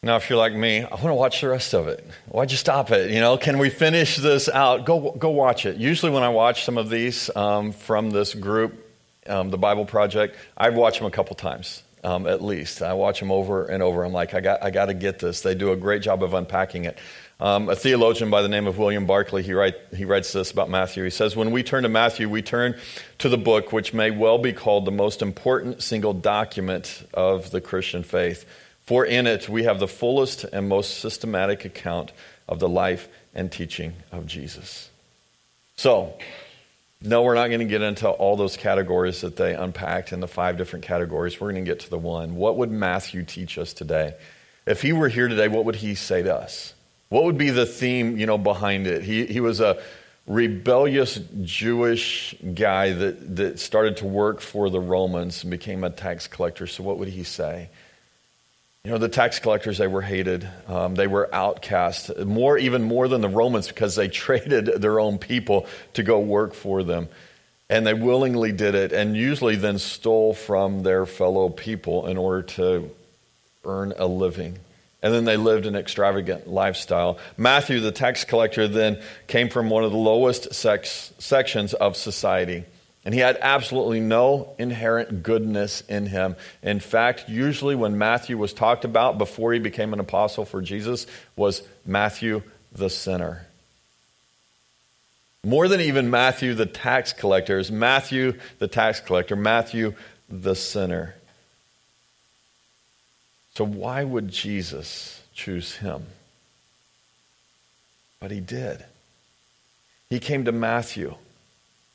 Now, 0.00 0.14
if 0.14 0.30
you're 0.30 0.38
like 0.38 0.54
me, 0.54 0.84
I 0.84 0.90
want 0.90 1.06
to 1.06 1.14
watch 1.14 1.40
the 1.40 1.48
rest 1.48 1.74
of 1.74 1.88
it. 1.88 2.06
Why'd 2.28 2.52
you 2.52 2.56
stop 2.56 2.92
it? 2.92 3.10
You 3.10 3.18
know, 3.18 3.36
can 3.36 3.58
we 3.58 3.68
finish 3.68 4.16
this 4.16 4.48
out? 4.48 4.84
Go, 4.84 5.10
go 5.10 5.30
watch 5.30 5.66
it. 5.66 5.76
Usually, 5.76 6.12
when 6.12 6.22
I 6.22 6.28
watch 6.28 6.64
some 6.64 6.78
of 6.78 6.88
these 6.88 7.34
um, 7.34 7.72
from 7.72 8.10
this 8.10 8.32
group, 8.32 8.86
um, 9.26 9.50
the 9.50 9.58
Bible 9.58 9.84
Project, 9.84 10.36
I've 10.56 10.74
watched 10.74 10.98
them 10.98 11.08
a 11.08 11.10
couple 11.10 11.34
times. 11.34 11.82
Um, 12.04 12.28
at 12.28 12.40
least 12.40 12.80
I 12.80 12.92
watch 12.92 13.18
them 13.18 13.32
over 13.32 13.66
and 13.66 13.82
over. 13.82 14.04
I'm 14.04 14.12
like, 14.12 14.34
I 14.34 14.40
got, 14.40 14.62
I 14.62 14.70
got 14.70 14.86
to 14.86 14.94
get 14.94 15.18
this. 15.18 15.40
They 15.40 15.56
do 15.56 15.72
a 15.72 15.76
great 15.76 16.00
job 16.00 16.22
of 16.22 16.32
unpacking 16.32 16.84
it. 16.84 16.96
Um, 17.40 17.68
a 17.68 17.74
theologian 17.74 18.30
by 18.30 18.42
the 18.42 18.48
name 18.48 18.68
of 18.68 18.78
William 18.78 19.04
Barclay, 19.04 19.42
he, 19.42 19.52
write, 19.52 19.74
he 19.92 20.04
writes 20.04 20.32
this 20.32 20.52
about 20.52 20.70
Matthew. 20.70 21.02
He 21.02 21.10
says, 21.10 21.34
When 21.34 21.50
we 21.50 21.64
turn 21.64 21.82
to 21.82 21.88
Matthew, 21.88 22.28
we 22.28 22.40
turn 22.40 22.78
to 23.18 23.28
the 23.28 23.36
book 23.36 23.72
which 23.72 23.92
may 23.92 24.12
well 24.12 24.38
be 24.38 24.52
called 24.52 24.84
the 24.84 24.92
most 24.92 25.22
important 25.22 25.82
single 25.82 26.14
document 26.14 27.04
of 27.14 27.50
the 27.50 27.60
Christian 27.60 28.04
faith. 28.04 28.44
For 28.88 29.04
in 29.04 29.26
it 29.26 29.50
we 29.50 29.64
have 29.64 29.80
the 29.80 29.86
fullest 29.86 30.44
and 30.44 30.66
most 30.66 31.00
systematic 31.00 31.66
account 31.66 32.10
of 32.48 32.58
the 32.58 32.70
life 32.70 33.06
and 33.34 33.52
teaching 33.52 33.92
of 34.10 34.26
Jesus. 34.26 34.88
So, 35.76 36.14
no, 37.02 37.22
we're 37.22 37.34
not 37.34 37.48
going 37.48 37.60
to 37.60 37.66
get 37.66 37.82
into 37.82 38.08
all 38.08 38.34
those 38.34 38.56
categories 38.56 39.20
that 39.20 39.36
they 39.36 39.52
unpacked 39.52 40.14
in 40.14 40.20
the 40.20 40.26
five 40.26 40.56
different 40.56 40.86
categories. 40.86 41.38
We're 41.38 41.52
going 41.52 41.66
to 41.66 41.70
get 41.70 41.80
to 41.80 41.90
the 41.90 41.98
one. 41.98 42.36
What 42.36 42.56
would 42.56 42.70
Matthew 42.70 43.24
teach 43.24 43.58
us 43.58 43.74
today? 43.74 44.14
If 44.64 44.80
he 44.80 44.94
were 44.94 45.10
here 45.10 45.28
today, 45.28 45.48
what 45.48 45.66
would 45.66 45.76
he 45.76 45.94
say 45.94 46.22
to 46.22 46.34
us? 46.34 46.72
What 47.10 47.24
would 47.24 47.36
be 47.36 47.50
the 47.50 47.66
theme, 47.66 48.16
you 48.16 48.24
know, 48.24 48.38
behind 48.38 48.86
it? 48.86 49.02
He, 49.02 49.26
he 49.26 49.40
was 49.40 49.60
a 49.60 49.82
rebellious 50.26 51.20
Jewish 51.42 52.34
guy 52.54 52.94
that, 52.94 53.36
that 53.36 53.58
started 53.58 53.98
to 53.98 54.06
work 54.06 54.40
for 54.40 54.70
the 54.70 54.80
Romans 54.80 55.44
and 55.44 55.50
became 55.50 55.84
a 55.84 55.90
tax 55.90 56.26
collector. 56.26 56.66
So 56.66 56.82
what 56.82 56.96
would 56.96 57.08
he 57.08 57.22
say? 57.22 57.68
You 58.88 58.94
know, 58.94 59.00
the 59.00 59.10
tax 59.10 59.38
collectors, 59.38 59.76
they 59.76 59.86
were 59.86 60.00
hated. 60.00 60.48
Um, 60.66 60.94
they 60.94 61.06
were 61.06 61.28
outcast, 61.30 62.24
more, 62.24 62.56
even 62.56 62.82
more 62.82 63.06
than 63.06 63.20
the 63.20 63.28
Romans 63.28 63.68
because 63.68 63.96
they 63.96 64.08
traded 64.24 64.80
their 64.80 64.98
own 64.98 65.18
people 65.18 65.66
to 65.92 66.02
go 66.02 66.18
work 66.20 66.54
for 66.54 66.82
them. 66.82 67.10
And 67.68 67.86
they 67.86 67.92
willingly 67.92 68.50
did 68.50 68.74
it 68.74 68.94
and 68.94 69.14
usually 69.14 69.56
then 69.56 69.78
stole 69.78 70.32
from 70.32 70.84
their 70.84 71.04
fellow 71.04 71.50
people 71.50 72.06
in 72.06 72.16
order 72.16 72.40
to 72.54 72.90
earn 73.62 73.92
a 73.98 74.06
living. 74.06 74.58
And 75.02 75.12
then 75.12 75.26
they 75.26 75.36
lived 75.36 75.66
an 75.66 75.76
extravagant 75.76 76.48
lifestyle. 76.48 77.18
Matthew, 77.36 77.80
the 77.80 77.92
tax 77.92 78.24
collector, 78.24 78.68
then 78.68 79.02
came 79.26 79.50
from 79.50 79.68
one 79.68 79.84
of 79.84 79.92
the 79.92 79.98
lowest 79.98 80.54
sex, 80.54 81.12
sections 81.18 81.74
of 81.74 81.94
society. 81.94 82.64
And 83.08 83.14
he 83.14 83.22
had 83.22 83.38
absolutely 83.40 84.00
no 84.00 84.54
inherent 84.58 85.22
goodness 85.22 85.80
in 85.88 86.04
him. 86.04 86.36
In 86.62 86.78
fact, 86.78 87.26
usually 87.26 87.74
when 87.74 87.96
Matthew 87.96 88.36
was 88.36 88.52
talked 88.52 88.84
about 88.84 89.16
before 89.16 89.54
he 89.54 89.58
became 89.58 89.94
an 89.94 89.98
apostle 89.98 90.44
for 90.44 90.60
Jesus, 90.60 91.06
was 91.34 91.62
Matthew 91.86 92.42
the 92.70 92.90
sinner. 92.90 93.46
More 95.42 95.68
than 95.68 95.80
even 95.80 96.10
Matthew 96.10 96.52
the 96.52 96.66
tax 96.66 97.14
collector, 97.14 97.58
is 97.58 97.72
Matthew 97.72 98.38
the 98.58 98.68
tax 98.68 99.00
collector, 99.00 99.36
Matthew 99.36 99.94
the 100.28 100.54
sinner. 100.54 101.14
So, 103.54 103.64
why 103.64 104.04
would 104.04 104.28
Jesus 104.28 105.22
choose 105.32 105.76
him? 105.76 106.04
But 108.20 108.32
he 108.32 108.40
did. 108.40 108.84
He 110.10 110.20
came 110.20 110.44
to 110.44 110.52
Matthew 110.52 111.14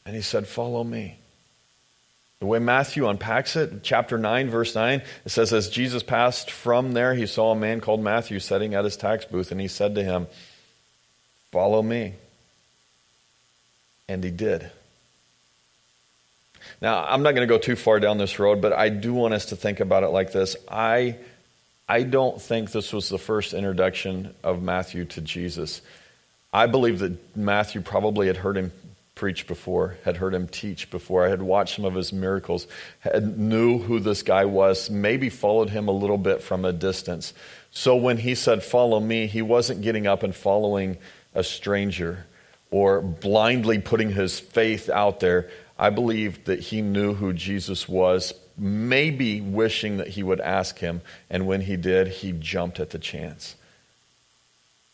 and 0.05 0.15
he 0.15 0.21
said, 0.21 0.47
Follow 0.47 0.83
me. 0.83 1.17
The 2.39 2.45
way 2.45 2.59
Matthew 2.59 3.07
unpacks 3.07 3.55
it, 3.55 3.83
chapter 3.83 4.17
9, 4.17 4.49
verse 4.49 4.75
9, 4.75 5.01
it 5.25 5.29
says, 5.29 5.53
As 5.53 5.69
Jesus 5.69 6.03
passed 6.03 6.51
from 6.51 6.91
there, 6.91 7.13
he 7.13 7.25
saw 7.25 7.51
a 7.51 7.55
man 7.55 7.79
called 7.79 8.01
Matthew 8.01 8.39
sitting 8.39 8.73
at 8.73 8.83
his 8.83 8.97
tax 8.97 9.23
booth, 9.23 9.51
and 9.51 9.61
he 9.61 9.69
said 9.69 9.95
to 9.95 10.03
him, 10.03 10.27
Follow 11.51 11.81
me. 11.81 12.15
And 14.09 14.23
he 14.23 14.31
did. 14.31 14.69
Now, 16.81 17.05
I'm 17.05 17.23
not 17.23 17.33
going 17.33 17.47
to 17.47 17.53
go 17.53 17.59
too 17.59 17.77
far 17.77 17.99
down 17.99 18.17
this 18.17 18.39
road, 18.39 18.61
but 18.61 18.73
I 18.73 18.89
do 18.89 19.13
want 19.13 19.33
us 19.33 19.45
to 19.47 19.55
think 19.55 19.79
about 19.79 20.03
it 20.03 20.09
like 20.09 20.33
this. 20.33 20.57
I 20.69 21.17
I 21.87 22.03
don't 22.03 22.41
think 22.41 22.71
this 22.71 22.93
was 22.93 23.09
the 23.09 23.17
first 23.17 23.53
introduction 23.53 24.33
of 24.43 24.63
Matthew 24.63 25.05
to 25.05 25.21
Jesus. 25.21 25.81
I 26.51 26.67
believe 26.67 26.99
that 26.99 27.35
Matthew 27.35 27.81
probably 27.81 28.27
had 28.27 28.37
heard 28.37 28.57
him 28.57 28.71
preach 29.15 29.47
before, 29.47 29.97
had 30.03 30.17
heard 30.17 30.33
him 30.33 30.47
teach 30.47 30.89
before. 30.89 31.25
I 31.25 31.29
had 31.29 31.41
watched 31.41 31.75
some 31.75 31.85
of 31.85 31.93
his 31.93 32.11
miracles, 32.11 32.67
had, 32.99 33.37
knew 33.37 33.79
who 33.79 33.99
this 33.99 34.23
guy 34.23 34.45
was, 34.45 34.89
maybe 34.89 35.29
followed 35.29 35.69
him 35.69 35.87
a 35.87 35.91
little 35.91 36.17
bit 36.17 36.41
from 36.41 36.65
a 36.65 36.73
distance. 36.73 37.33
So 37.71 37.95
when 37.95 38.17
he 38.17 38.35
said, 38.35 38.63
Follow 38.63 38.99
me, 38.99 39.27
he 39.27 39.41
wasn't 39.41 39.81
getting 39.81 40.07
up 40.07 40.23
and 40.23 40.35
following 40.35 40.97
a 41.33 41.43
stranger 41.43 42.25
or 42.71 43.01
blindly 43.01 43.79
putting 43.79 44.11
his 44.11 44.39
faith 44.39 44.89
out 44.89 45.19
there. 45.19 45.49
I 45.77 45.89
believe 45.89 46.45
that 46.45 46.59
he 46.59 46.81
knew 46.81 47.13
who 47.13 47.33
Jesus 47.33 47.87
was 47.87 48.33
maybe 48.57 49.41
wishing 49.41 49.97
that 49.97 50.09
he 50.09 50.23
would 50.23 50.41
ask 50.41 50.79
him. 50.79 51.01
And 51.29 51.47
when 51.47 51.61
he 51.61 51.75
did, 51.75 52.07
he 52.07 52.31
jumped 52.31 52.79
at 52.79 52.91
the 52.91 52.99
chance, 52.99 53.55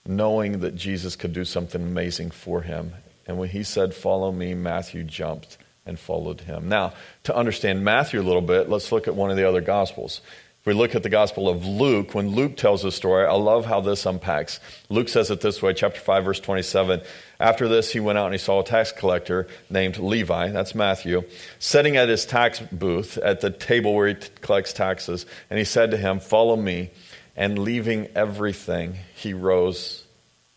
knowing 0.05 0.59
that 0.59 0.75
Jesus 0.75 1.15
could 1.15 1.33
do 1.33 1.45
something 1.45 1.81
amazing 1.81 2.31
for 2.31 2.61
him. 2.61 2.93
And 3.29 3.37
when 3.37 3.49
he 3.49 3.61
said, 3.61 3.93
Follow 3.93 4.31
me, 4.31 4.55
Matthew 4.55 5.03
jumped 5.03 5.59
and 5.85 5.99
followed 5.99 6.41
him. 6.41 6.67
Now, 6.67 6.93
to 7.25 7.35
understand 7.35 7.85
Matthew 7.85 8.19
a 8.19 8.23
little 8.23 8.41
bit, 8.41 8.69
let's 8.69 8.91
look 8.91 9.07
at 9.07 9.13
one 9.13 9.29
of 9.29 9.37
the 9.37 9.47
other 9.47 9.61
Gospels. 9.61 10.21
If 10.59 10.65
we 10.65 10.73
look 10.73 10.95
at 10.95 11.03
the 11.03 11.09
Gospel 11.09 11.47
of 11.47 11.63
Luke, 11.63 12.15
when 12.15 12.29
Luke 12.29 12.57
tells 12.57 12.81
the 12.81 12.91
story, 12.91 13.27
I 13.27 13.33
love 13.33 13.67
how 13.67 13.81
this 13.81 14.07
unpacks. 14.07 14.59
Luke 14.89 15.09
says 15.09 15.29
it 15.29 15.41
this 15.41 15.61
way, 15.61 15.75
chapter 15.75 15.99
5, 15.99 16.25
verse 16.25 16.39
27. 16.39 17.01
After 17.39 17.67
this, 17.67 17.93
he 17.93 17.99
went 17.99 18.17
out 18.17 18.25
and 18.25 18.33
he 18.33 18.39
saw 18.39 18.61
a 18.61 18.65
tax 18.65 18.91
collector 18.91 19.47
named 19.69 19.99
Levi, 19.99 20.49
that's 20.49 20.73
Matthew, 20.73 21.23
sitting 21.59 21.97
at 21.97 22.09
his 22.09 22.25
tax 22.25 22.59
booth 22.71 23.19
at 23.19 23.41
the 23.41 23.51
table 23.51 23.93
where 23.93 24.07
he 24.07 24.15
t- 24.15 24.27
collects 24.41 24.73
taxes. 24.73 25.27
And 25.51 25.59
he 25.59 25.65
said 25.65 25.91
to 25.91 25.97
him, 25.97 26.19
Follow 26.19 26.55
me. 26.55 26.89
And 27.35 27.59
leaving 27.59 28.07
everything, 28.15 28.97
he 29.13 29.35
rose 29.35 30.03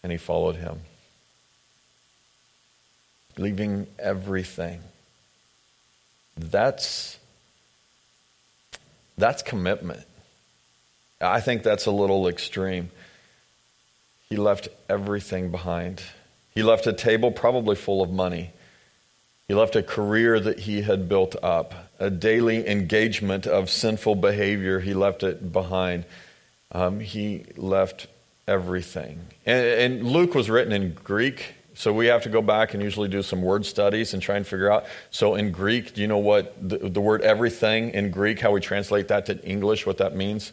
and 0.03 0.11
he 0.11 0.17
followed 0.17 0.57
him. 0.57 0.81
Leaving 3.37 3.87
everything. 3.99 4.81
That's 6.37 7.19
that's 9.17 9.43
commitment. 9.43 10.05
I 11.21 11.41
think 11.41 11.63
that's 11.63 11.87
a 11.87 11.91
little 11.91 12.27
extreme. 12.27 12.91
He 14.29 14.37
left 14.37 14.69
everything 14.89 15.51
behind. 15.51 16.03
He 16.55 16.63
left 16.63 16.87
a 16.87 16.93
table 16.93 17.31
probably 17.31 17.77
full 17.77 18.03
of 18.03 18.11
money. 18.11 18.51
He 19.47 19.55
left 19.55 19.77
a 19.77 19.83
career 19.83 20.41
that 20.41 20.61
he 20.61 20.83
had 20.83 21.09
built 21.09 21.37
up, 21.43 21.91
a 21.99 22.11
daily 22.11 22.67
engagement 22.67 23.47
of 23.47 23.71
sinful 23.71 24.17
behavior. 24.17 24.81
He 24.81 24.95
left 24.95 25.23
it 25.23 25.53
behind. 25.53 26.05
Um, 26.73 27.01
he 27.01 27.45
left 27.57 28.07
everything. 28.49 29.27
And, 29.45 29.67
and 29.67 30.09
Luke 30.09 30.35
was 30.35 30.49
written 30.49 30.73
in 30.73 30.95
Greek. 30.95 31.55
So 31.75 31.93
we 31.93 32.07
have 32.07 32.23
to 32.23 32.29
go 32.29 32.43
back 32.43 32.75
and 32.75 32.83
usually 32.83 33.09
do 33.09 33.23
some 33.23 33.41
word 33.41 33.65
studies 33.65 34.13
and 34.13 34.23
try 34.23 34.37
and 34.37 34.47
figure 34.47 34.71
out. 34.71 34.85
So 35.11 35.35
in 35.35 35.53
Greek, 35.53 35.95
do 35.95 36.01
you 36.03 36.07
know 36.07 36.19
what 36.19 36.55
the, 36.61 36.79
the 36.79 37.01
word 37.01 37.23
everything 37.23 37.91
in 37.91 38.11
Greek, 38.11 38.41
how 38.41 38.53
we 38.53 38.61
translate 38.61 39.09
that 39.09 39.27
to 39.27 39.43
English, 39.45 39.87
what 39.87 39.99
that 39.99 40.15
means? 40.15 40.53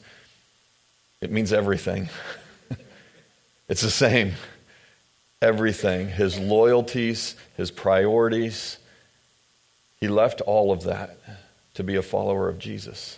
It 1.22 1.32
means 1.32 1.52
everything. 1.52 2.10
it's 3.70 3.82
the 3.82 3.92
same. 3.92 4.34
Everything. 5.42 6.08
His 6.08 6.40
loyalties, 6.40 7.36
his 7.58 7.70
priorities. 7.70 8.78
He 10.00 10.08
left 10.08 10.40
all 10.42 10.72
of 10.72 10.84
that 10.84 11.18
to 11.74 11.84
be 11.84 11.98
a 11.98 12.02
follower 12.02 12.48
of 12.48 12.60
Jesus. 12.60 13.18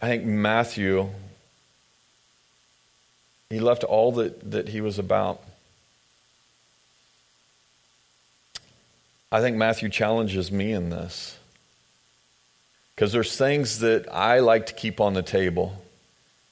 I 0.00 0.08
think 0.08 0.24
Matthew, 0.24 1.10
he 3.50 3.60
left 3.60 3.84
all 3.84 4.12
that, 4.12 4.50
that 4.50 4.68
he 4.68 4.80
was 4.80 4.98
about 4.98 5.42
I 9.32 9.40
think 9.40 9.56
Matthew 9.56 9.88
challenges 9.88 10.52
me 10.52 10.72
in 10.72 10.90
this. 10.90 11.38
Because 12.94 13.12
there's 13.12 13.36
things 13.36 13.80
that 13.80 14.12
I 14.12 14.38
like 14.38 14.66
to 14.66 14.74
keep 14.74 15.00
on 15.00 15.14
the 15.14 15.22
table. 15.22 15.80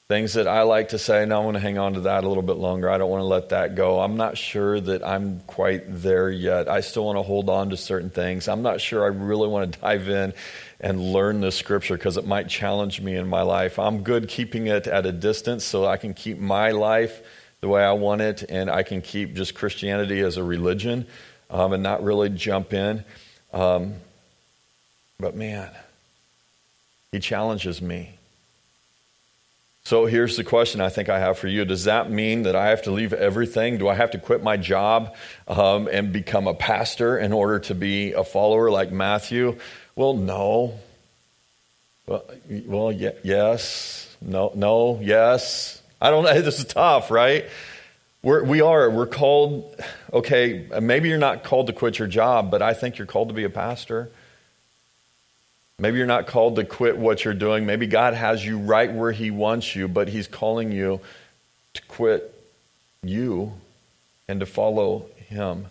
Things 0.08 0.34
that 0.34 0.48
I 0.48 0.62
like 0.62 0.88
to 0.88 0.98
say, 0.98 1.24
no, 1.24 1.40
I 1.40 1.44
want 1.44 1.54
to 1.54 1.60
hang 1.60 1.78
on 1.78 1.94
to 1.94 2.00
that 2.00 2.24
a 2.24 2.28
little 2.28 2.42
bit 2.42 2.56
longer. 2.56 2.90
I 2.90 2.98
don't 2.98 3.08
want 3.08 3.22
to 3.22 3.26
let 3.26 3.50
that 3.50 3.76
go. 3.76 4.00
I'm 4.00 4.16
not 4.16 4.36
sure 4.36 4.78
that 4.80 5.06
I'm 5.06 5.40
quite 5.46 5.84
there 5.86 6.28
yet. 6.28 6.68
I 6.68 6.80
still 6.80 7.06
want 7.06 7.18
to 7.18 7.22
hold 7.22 7.48
on 7.48 7.70
to 7.70 7.76
certain 7.76 8.10
things. 8.10 8.48
I'm 8.48 8.62
not 8.62 8.80
sure 8.80 9.04
I 9.04 9.06
really 9.06 9.48
want 9.48 9.72
to 9.72 9.78
dive 9.78 10.08
in 10.08 10.34
and 10.80 11.00
learn 11.00 11.40
the 11.40 11.52
scripture 11.52 11.96
because 11.96 12.16
it 12.16 12.26
might 12.26 12.48
challenge 12.48 13.00
me 13.00 13.14
in 13.16 13.28
my 13.28 13.42
life. 13.42 13.78
I'm 13.78 14.02
good 14.02 14.28
keeping 14.28 14.66
it 14.66 14.88
at 14.88 15.06
a 15.06 15.12
distance 15.12 15.64
so 15.64 15.86
I 15.86 15.96
can 15.96 16.12
keep 16.12 16.38
my 16.38 16.72
life 16.72 17.22
the 17.60 17.68
way 17.68 17.82
I 17.82 17.92
want 17.92 18.20
it 18.20 18.42
and 18.48 18.68
I 18.68 18.82
can 18.82 19.00
keep 19.00 19.34
just 19.34 19.54
Christianity 19.54 20.20
as 20.20 20.36
a 20.36 20.42
religion 20.42 21.06
um, 21.52 21.72
and 21.72 21.82
not 21.82 22.02
really 22.02 22.30
jump 22.30 22.72
in. 22.72 23.04
Um, 23.52 23.94
but 25.20 25.36
man, 25.36 25.70
he 27.12 27.20
challenges 27.20 27.80
me. 27.80 28.18
So 29.84 30.06
here's 30.06 30.36
the 30.36 30.44
question 30.44 30.80
I 30.80 30.88
think 30.88 31.08
I 31.08 31.18
have 31.18 31.38
for 31.38 31.48
you. 31.48 31.64
Does 31.64 31.84
that 31.84 32.10
mean 32.10 32.44
that 32.44 32.56
I 32.56 32.68
have 32.68 32.82
to 32.82 32.90
leave 32.90 33.12
everything? 33.12 33.78
Do 33.78 33.88
I 33.88 33.94
have 33.94 34.12
to 34.12 34.18
quit 34.18 34.42
my 34.42 34.56
job 34.56 35.14
um, 35.48 35.88
and 35.90 36.12
become 36.12 36.46
a 36.46 36.54
pastor 36.54 37.18
in 37.18 37.32
order 37.32 37.58
to 37.60 37.74
be 37.74 38.12
a 38.12 38.24
follower 38.24 38.70
like 38.70 38.92
Matthew? 38.92 39.58
Well, 39.96 40.14
no. 40.14 40.78
Well, 42.06 42.24
well 42.48 42.92
yes. 42.92 44.16
No, 44.20 44.52
no, 44.54 45.00
yes. 45.02 45.82
I 46.00 46.10
don't 46.10 46.24
know. 46.24 46.32
This 46.42 46.60
is 46.60 46.64
tough, 46.64 47.10
right? 47.10 47.46
We're, 48.22 48.44
we 48.44 48.60
are. 48.60 48.88
We're 48.88 49.06
called, 49.06 49.74
okay, 50.12 50.68
maybe 50.80 51.08
you're 51.08 51.18
not 51.18 51.42
called 51.42 51.66
to 51.66 51.72
quit 51.72 51.98
your 51.98 52.06
job, 52.06 52.52
but 52.52 52.62
I 52.62 52.72
think 52.72 52.96
you're 52.98 53.06
called 53.06 53.28
to 53.28 53.34
be 53.34 53.42
a 53.42 53.50
pastor. 53.50 54.10
Maybe 55.80 55.98
you're 55.98 56.06
not 56.06 56.28
called 56.28 56.54
to 56.56 56.64
quit 56.64 56.96
what 56.96 57.24
you're 57.24 57.34
doing. 57.34 57.66
Maybe 57.66 57.88
God 57.88 58.14
has 58.14 58.44
you 58.46 58.58
right 58.58 58.92
where 58.92 59.10
He 59.10 59.32
wants 59.32 59.74
you, 59.74 59.88
but 59.88 60.08
He's 60.08 60.28
calling 60.28 60.70
you 60.70 61.00
to 61.74 61.82
quit 61.86 62.32
you 63.02 63.54
and 64.28 64.38
to 64.38 64.46
follow 64.46 65.06
Him. 65.28 65.66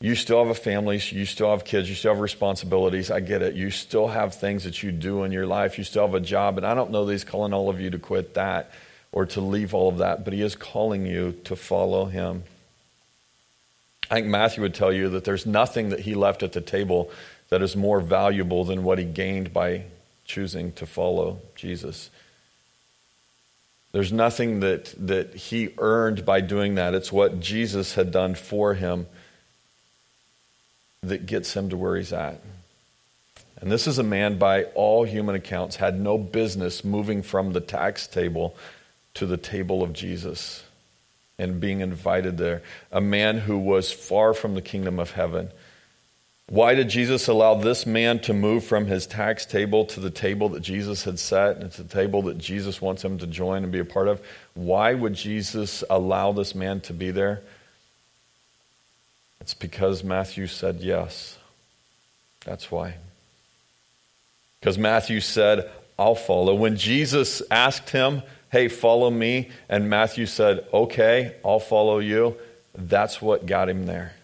You 0.00 0.16
still 0.16 0.40
have 0.40 0.48
a 0.48 0.58
family, 0.58 1.00
you 1.10 1.24
still 1.24 1.50
have 1.50 1.64
kids, 1.64 1.88
you 1.88 1.94
still 1.94 2.14
have 2.14 2.20
responsibilities. 2.20 3.12
I 3.12 3.20
get 3.20 3.42
it. 3.42 3.54
You 3.54 3.70
still 3.70 4.08
have 4.08 4.34
things 4.34 4.64
that 4.64 4.82
you 4.82 4.90
do 4.90 5.22
in 5.22 5.30
your 5.30 5.46
life, 5.46 5.78
you 5.78 5.84
still 5.84 6.04
have 6.04 6.14
a 6.14 6.20
job, 6.20 6.56
and 6.56 6.66
I 6.66 6.74
don't 6.74 6.90
know 6.90 7.04
that 7.04 7.12
He's 7.12 7.22
calling 7.22 7.52
all 7.52 7.70
of 7.70 7.80
you 7.80 7.90
to 7.90 7.98
quit 8.00 8.34
that 8.34 8.72
or 9.16 9.24
to 9.24 9.40
leave 9.40 9.72
all 9.72 9.88
of 9.88 9.96
that, 9.96 10.24
but 10.24 10.34
he 10.34 10.42
is 10.42 10.54
calling 10.54 11.06
you 11.06 11.32
to 11.42 11.56
follow 11.56 12.04
him. 12.04 12.44
I 14.10 14.16
think 14.16 14.26
Matthew 14.26 14.62
would 14.62 14.74
tell 14.74 14.92
you 14.92 15.08
that 15.08 15.24
there's 15.24 15.46
nothing 15.46 15.88
that 15.88 16.00
he 16.00 16.14
left 16.14 16.42
at 16.42 16.52
the 16.52 16.60
table 16.60 17.10
that 17.48 17.62
is 17.62 17.74
more 17.74 17.98
valuable 17.98 18.62
than 18.62 18.84
what 18.84 18.98
he 18.98 19.06
gained 19.06 19.54
by 19.54 19.84
choosing 20.26 20.70
to 20.72 20.84
follow 20.84 21.40
Jesus. 21.54 22.10
There's 23.92 24.12
nothing 24.12 24.60
that, 24.60 24.94
that 24.98 25.34
he 25.34 25.70
earned 25.78 26.26
by 26.26 26.42
doing 26.42 26.74
that. 26.74 26.92
It's 26.92 27.10
what 27.10 27.40
Jesus 27.40 27.94
had 27.94 28.10
done 28.10 28.34
for 28.34 28.74
him 28.74 29.06
that 31.02 31.24
gets 31.24 31.56
him 31.56 31.70
to 31.70 31.76
where 31.78 31.96
he's 31.96 32.12
at. 32.12 32.42
And 33.62 33.72
this 33.72 33.86
is 33.86 33.98
a 33.98 34.02
man, 34.02 34.36
by 34.36 34.64
all 34.64 35.04
human 35.04 35.34
accounts, 35.34 35.76
had 35.76 35.98
no 35.98 36.18
business 36.18 36.84
moving 36.84 37.22
from 37.22 37.54
the 37.54 37.62
tax 37.62 38.06
table 38.06 38.54
to 39.16 39.26
the 39.26 39.36
table 39.36 39.82
of 39.82 39.92
Jesus 39.92 40.64
and 41.38 41.60
being 41.60 41.80
invited 41.80 42.38
there. 42.38 42.62
A 42.90 43.00
man 43.00 43.38
who 43.38 43.58
was 43.58 43.92
far 43.92 44.32
from 44.32 44.54
the 44.54 44.62
kingdom 44.62 44.98
of 44.98 45.12
heaven. 45.12 45.50
Why 46.48 46.74
did 46.74 46.88
Jesus 46.88 47.26
allow 47.26 47.54
this 47.54 47.86
man 47.86 48.20
to 48.20 48.32
move 48.32 48.64
from 48.64 48.86
his 48.86 49.06
tax 49.06 49.44
table 49.44 49.84
to 49.86 50.00
the 50.00 50.10
table 50.10 50.50
that 50.50 50.60
Jesus 50.60 51.02
had 51.02 51.18
set 51.18 51.56
and 51.56 51.72
to 51.72 51.82
the 51.82 51.92
table 51.92 52.22
that 52.22 52.38
Jesus 52.38 52.80
wants 52.80 53.04
him 53.04 53.18
to 53.18 53.26
join 53.26 53.64
and 53.64 53.72
be 53.72 53.80
a 53.80 53.84
part 53.84 54.06
of? 54.06 54.24
Why 54.54 54.94
would 54.94 55.14
Jesus 55.14 55.82
allow 55.90 56.32
this 56.32 56.54
man 56.54 56.80
to 56.82 56.92
be 56.92 57.10
there? 57.10 57.42
It's 59.40 59.54
because 59.54 60.04
Matthew 60.04 60.46
said 60.46 60.76
yes. 60.80 61.36
That's 62.44 62.70
why. 62.70 62.94
Because 64.60 64.78
Matthew 64.78 65.20
said, 65.20 65.68
I'll 65.98 66.14
follow. 66.14 66.54
When 66.54 66.76
Jesus 66.76 67.42
asked 67.50 67.90
him, 67.90 68.22
Hey, 68.56 68.68
follow 68.68 69.10
me, 69.10 69.50
and 69.68 69.90
Matthew 69.90 70.24
said, 70.24 70.66
Okay, 70.72 71.36
I'll 71.44 71.60
follow 71.60 71.98
you, 71.98 72.38
that's 72.74 73.20
what 73.20 73.44
got 73.44 73.68
him 73.68 73.84
there. 73.84 74.14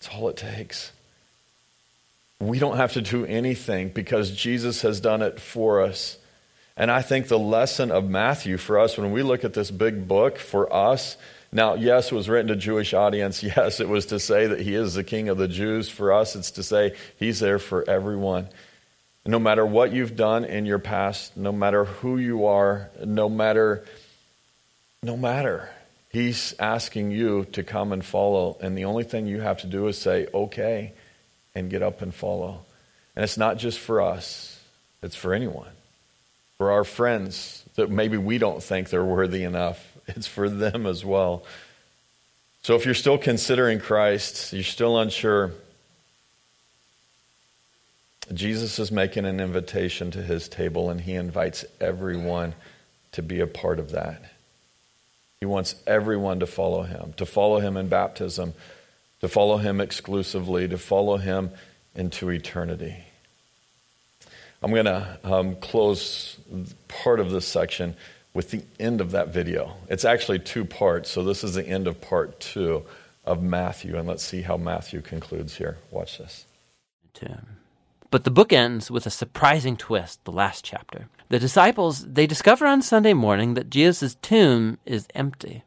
That's 0.00 0.12
all 0.12 0.28
it 0.30 0.36
takes. 0.36 0.90
We 2.40 2.58
don't 2.58 2.76
have 2.76 2.94
to 2.94 3.00
do 3.00 3.24
anything 3.24 3.90
because 3.90 4.32
Jesus 4.32 4.82
has 4.82 4.98
done 4.98 5.22
it 5.22 5.38
for 5.38 5.80
us. 5.80 6.18
And 6.76 6.90
I 6.90 7.02
think 7.02 7.28
the 7.28 7.38
lesson 7.38 7.92
of 7.92 8.10
Matthew 8.10 8.56
for 8.56 8.80
us, 8.80 8.98
when 8.98 9.12
we 9.12 9.22
look 9.22 9.44
at 9.44 9.54
this 9.54 9.70
big 9.70 10.08
book 10.08 10.36
for 10.36 10.72
us, 10.72 11.16
now, 11.52 11.74
yes, 11.74 12.10
it 12.10 12.16
was 12.16 12.28
written 12.28 12.48
to 12.48 12.56
Jewish 12.56 12.94
audience. 12.94 13.42
Yes, 13.44 13.78
it 13.78 13.88
was 13.88 14.06
to 14.06 14.18
say 14.18 14.48
that 14.48 14.58
he 14.58 14.74
is 14.74 14.94
the 14.94 15.04
king 15.04 15.28
of 15.28 15.38
the 15.38 15.46
Jews. 15.46 15.88
For 15.88 16.12
us, 16.12 16.34
it's 16.34 16.50
to 16.50 16.64
say 16.64 16.96
he's 17.16 17.38
there 17.38 17.60
for 17.60 17.88
everyone. 17.88 18.48
No 19.28 19.38
matter 19.38 19.66
what 19.66 19.92
you've 19.92 20.16
done 20.16 20.46
in 20.46 20.64
your 20.64 20.78
past, 20.78 21.36
no 21.36 21.52
matter 21.52 21.84
who 21.84 22.16
you 22.16 22.46
are, 22.46 22.88
no 23.04 23.28
matter, 23.28 23.84
no 25.02 25.18
matter, 25.18 25.68
he's 26.10 26.54
asking 26.58 27.10
you 27.10 27.44
to 27.52 27.62
come 27.62 27.92
and 27.92 28.02
follow. 28.02 28.56
And 28.62 28.76
the 28.76 28.86
only 28.86 29.04
thing 29.04 29.26
you 29.26 29.42
have 29.42 29.58
to 29.58 29.66
do 29.66 29.86
is 29.86 29.98
say, 29.98 30.28
okay, 30.32 30.94
and 31.54 31.68
get 31.68 31.82
up 31.82 32.00
and 32.00 32.14
follow. 32.14 32.62
And 33.14 33.22
it's 33.22 33.36
not 33.36 33.58
just 33.58 33.78
for 33.78 34.00
us, 34.00 34.62
it's 35.02 35.14
for 35.14 35.34
anyone. 35.34 35.72
For 36.56 36.70
our 36.70 36.84
friends 36.84 37.66
that 37.74 37.90
maybe 37.90 38.16
we 38.16 38.38
don't 38.38 38.62
think 38.62 38.88
they're 38.88 39.04
worthy 39.04 39.42
enough, 39.42 39.94
it's 40.06 40.26
for 40.26 40.48
them 40.48 40.86
as 40.86 41.04
well. 41.04 41.44
So 42.62 42.76
if 42.76 42.86
you're 42.86 42.94
still 42.94 43.18
considering 43.18 43.78
Christ, 43.78 44.54
you're 44.54 44.62
still 44.62 44.98
unsure, 44.98 45.52
Jesus 48.32 48.78
is 48.78 48.92
making 48.92 49.24
an 49.24 49.40
invitation 49.40 50.10
to 50.12 50.22
his 50.22 50.48
table, 50.48 50.90
and 50.90 51.00
he 51.00 51.14
invites 51.14 51.64
everyone 51.80 52.54
to 53.12 53.22
be 53.22 53.40
a 53.40 53.46
part 53.46 53.78
of 53.78 53.92
that. 53.92 54.22
He 55.40 55.46
wants 55.46 55.74
everyone 55.86 56.40
to 56.40 56.46
follow 56.46 56.82
him, 56.82 57.14
to 57.16 57.26
follow 57.26 57.60
him 57.60 57.76
in 57.76 57.88
baptism, 57.88 58.54
to 59.20 59.28
follow 59.28 59.56
him 59.56 59.80
exclusively, 59.80 60.68
to 60.68 60.78
follow 60.78 61.16
him 61.16 61.50
into 61.94 62.30
eternity. 62.30 63.04
I'm 64.62 64.72
going 64.72 64.86
to 64.86 65.18
um, 65.22 65.56
close 65.56 66.36
part 66.88 67.20
of 67.20 67.30
this 67.30 67.46
section 67.46 67.94
with 68.34 68.50
the 68.50 68.62
end 68.80 69.00
of 69.00 69.12
that 69.12 69.28
video. 69.28 69.74
It's 69.88 70.04
actually 70.04 70.40
two 70.40 70.64
parts, 70.64 71.10
so 71.10 71.22
this 71.22 71.44
is 71.44 71.54
the 71.54 71.66
end 71.66 71.86
of 71.86 72.00
part 72.00 72.40
two 72.40 72.84
of 73.24 73.42
Matthew, 73.42 73.96
and 73.96 74.08
let's 74.08 74.24
see 74.24 74.42
how 74.42 74.56
Matthew 74.56 75.00
concludes 75.00 75.56
here. 75.56 75.78
Watch 75.90 76.18
this. 76.18 76.44
Tim. 77.14 77.58
But 78.10 78.24
the 78.24 78.30
book 78.30 78.52
ends 78.52 78.90
with 78.90 79.06
a 79.06 79.10
surprising 79.10 79.76
twist, 79.76 80.24
the 80.24 80.32
last 80.32 80.64
chapter. 80.64 81.08
The 81.28 81.38
disciples, 81.38 82.06
they 82.06 82.26
discover 82.26 82.66
on 82.66 82.80
Sunday 82.80 83.12
morning 83.12 83.54
that 83.54 83.68
Jesus' 83.68 84.16
tomb 84.22 84.78
is 84.86 85.06
empty. 85.14 85.64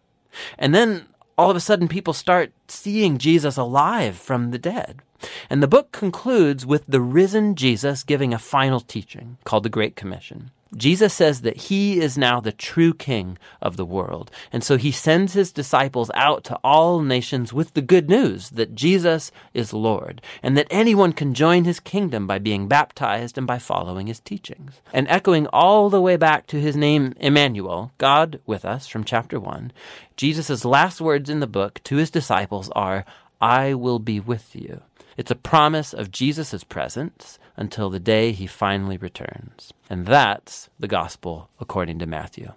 And 0.57 0.73
then 0.73 1.05
all 1.37 1.51
of 1.51 1.55
a 1.55 1.59
sudden 1.59 1.87
people 1.87 2.13
start 2.13 2.51
seeing 2.67 3.19
Jesus 3.19 3.57
alive 3.57 4.17
from 4.17 4.51
the 4.51 4.57
dead. 4.57 5.01
And 5.49 5.61
the 5.61 5.67
book 5.67 5.91
concludes 5.91 6.65
with 6.65 6.83
the 6.87 7.01
risen 7.01 7.55
Jesus 7.55 8.03
giving 8.03 8.33
a 8.33 8.39
final 8.39 8.79
teaching 8.79 9.37
called 9.43 9.63
the 9.63 9.69
Great 9.69 9.95
Commission. 9.95 10.49
Jesus 10.75 11.13
says 11.13 11.41
that 11.41 11.57
he 11.57 11.99
is 11.99 12.17
now 12.17 12.39
the 12.39 12.51
true 12.51 12.93
king 12.93 13.37
of 13.61 13.75
the 13.75 13.85
world. 13.85 14.31
And 14.53 14.63
so 14.63 14.77
he 14.77 14.91
sends 14.91 15.33
his 15.33 15.51
disciples 15.51 16.09
out 16.13 16.43
to 16.45 16.55
all 16.63 17.01
nations 17.01 17.51
with 17.51 17.73
the 17.73 17.81
good 17.81 18.09
news 18.09 18.51
that 18.51 18.73
Jesus 18.73 19.31
is 19.53 19.73
Lord 19.73 20.21
and 20.41 20.55
that 20.57 20.67
anyone 20.69 21.11
can 21.11 21.33
join 21.33 21.65
his 21.65 21.79
kingdom 21.79 22.25
by 22.25 22.39
being 22.39 22.67
baptized 22.67 23.37
and 23.37 23.45
by 23.45 23.59
following 23.59 24.07
his 24.07 24.21
teachings. 24.21 24.81
And 24.93 25.07
echoing 25.09 25.47
all 25.47 25.89
the 25.89 26.01
way 26.01 26.15
back 26.15 26.47
to 26.47 26.61
his 26.61 26.77
name 26.77 27.13
Emmanuel, 27.19 27.91
God 27.97 28.39
with 28.45 28.63
us 28.63 28.87
from 28.87 29.03
chapter 29.03 29.39
1, 29.39 29.73
Jesus' 30.15 30.63
last 30.63 31.01
words 31.01 31.29
in 31.29 31.41
the 31.41 31.47
book 31.47 31.81
to 31.83 31.97
his 31.97 32.09
disciples 32.09 32.69
are, 32.75 33.05
I 33.41 33.73
will 33.73 33.99
be 33.99 34.19
with 34.19 34.55
you. 34.55 34.81
It's 35.17 35.31
a 35.31 35.35
promise 35.35 35.93
of 35.93 36.11
Jesus' 36.11 36.63
presence 36.63 37.37
until 37.57 37.89
the 37.89 37.99
day 37.99 38.31
he 38.31 38.47
finally 38.47 38.97
returns. 38.97 39.73
And 39.89 40.05
that's 40.05 40.69
the 40.79 40.87
gospel 40.87 41.49
according 41.59 41.99
to 41.99 42.05
Matthew. 42.05 42.53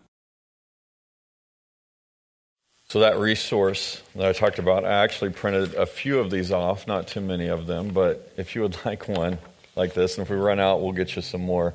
So, 2.89 3.01
that 3.01 3.19
resource 3.19 4.03
that 4.15 4.27
I 4.27 4.33
talked 4.33 4.59
about, 4.59 4.85
I 4.85 5.03
actually 5.03 5.31
printed 5.31 5.75
a 5.75 5.87
few 5.87 6.19
of 6.19 6.31
these 6.31 6.53
off, 6.53 6.87
not 6.87 7.09
too 7.09 7.21
many 7.21 7.49
of 7.49 7.67
them, 7.67 7.89
but 7.89 8.33
if 8.37 8.55
you 8.55 8.63
would 8.63 8.77
like 8.85 9.09
one 9.09 9.39
like 9.75 9.95
this, 9.95 10.17
and 10.17 10.25
if 10.25 10.31
we 10.31 10.37
run 10.37 10.61
out, 10.61 10.81
we'll 10.81 10.93
get 10.93 11.17
you 11.17 11.23
some 11.23 11.41
more. 11.41 11.75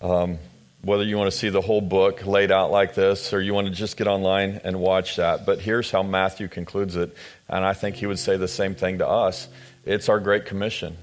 Um, 0.00 0.38
whether 0.82 1.04
you 1.04 1.16
want 1.16 1.30
to 1.30 1.36
see 1.36 1.48
the 1.48 1.60
whole 1.60 1.80
book 1.80 2.26
laid 2.26 2.50
out 2.50 2.72
like 2.72 2.94
this 2.94 3.32
or 3.32 3.40
you 3.40 3.54
want 3.54 3.68
to 3.68 3.72
just 3.72 3.96
get 3.96 4.08
online 4.08 4.60
and 4.64 4.80
watch 4.80 5.14
that. 5.16 5.46
But 5.46 5.60
here's 5.60 5.90
how 5.92 6.02
Matthew 6.02 6.48
concludes 6.48 6.96
it, 6.96 7.16
and 7.48 7.64
I 7.64 7.72
think 7.72 7.96
he 7.96 8.06
would 8.06 8.18
say 8.18 8.36
the 8.36 8.48
same 8.48 8.74
thing 8.74 8.98
to 8.98 9.08
us 9.08 9.48
it's 9.84 10.08
our 10.08 10.20
Great 10.20 10.46
Commission. 10.46 10.96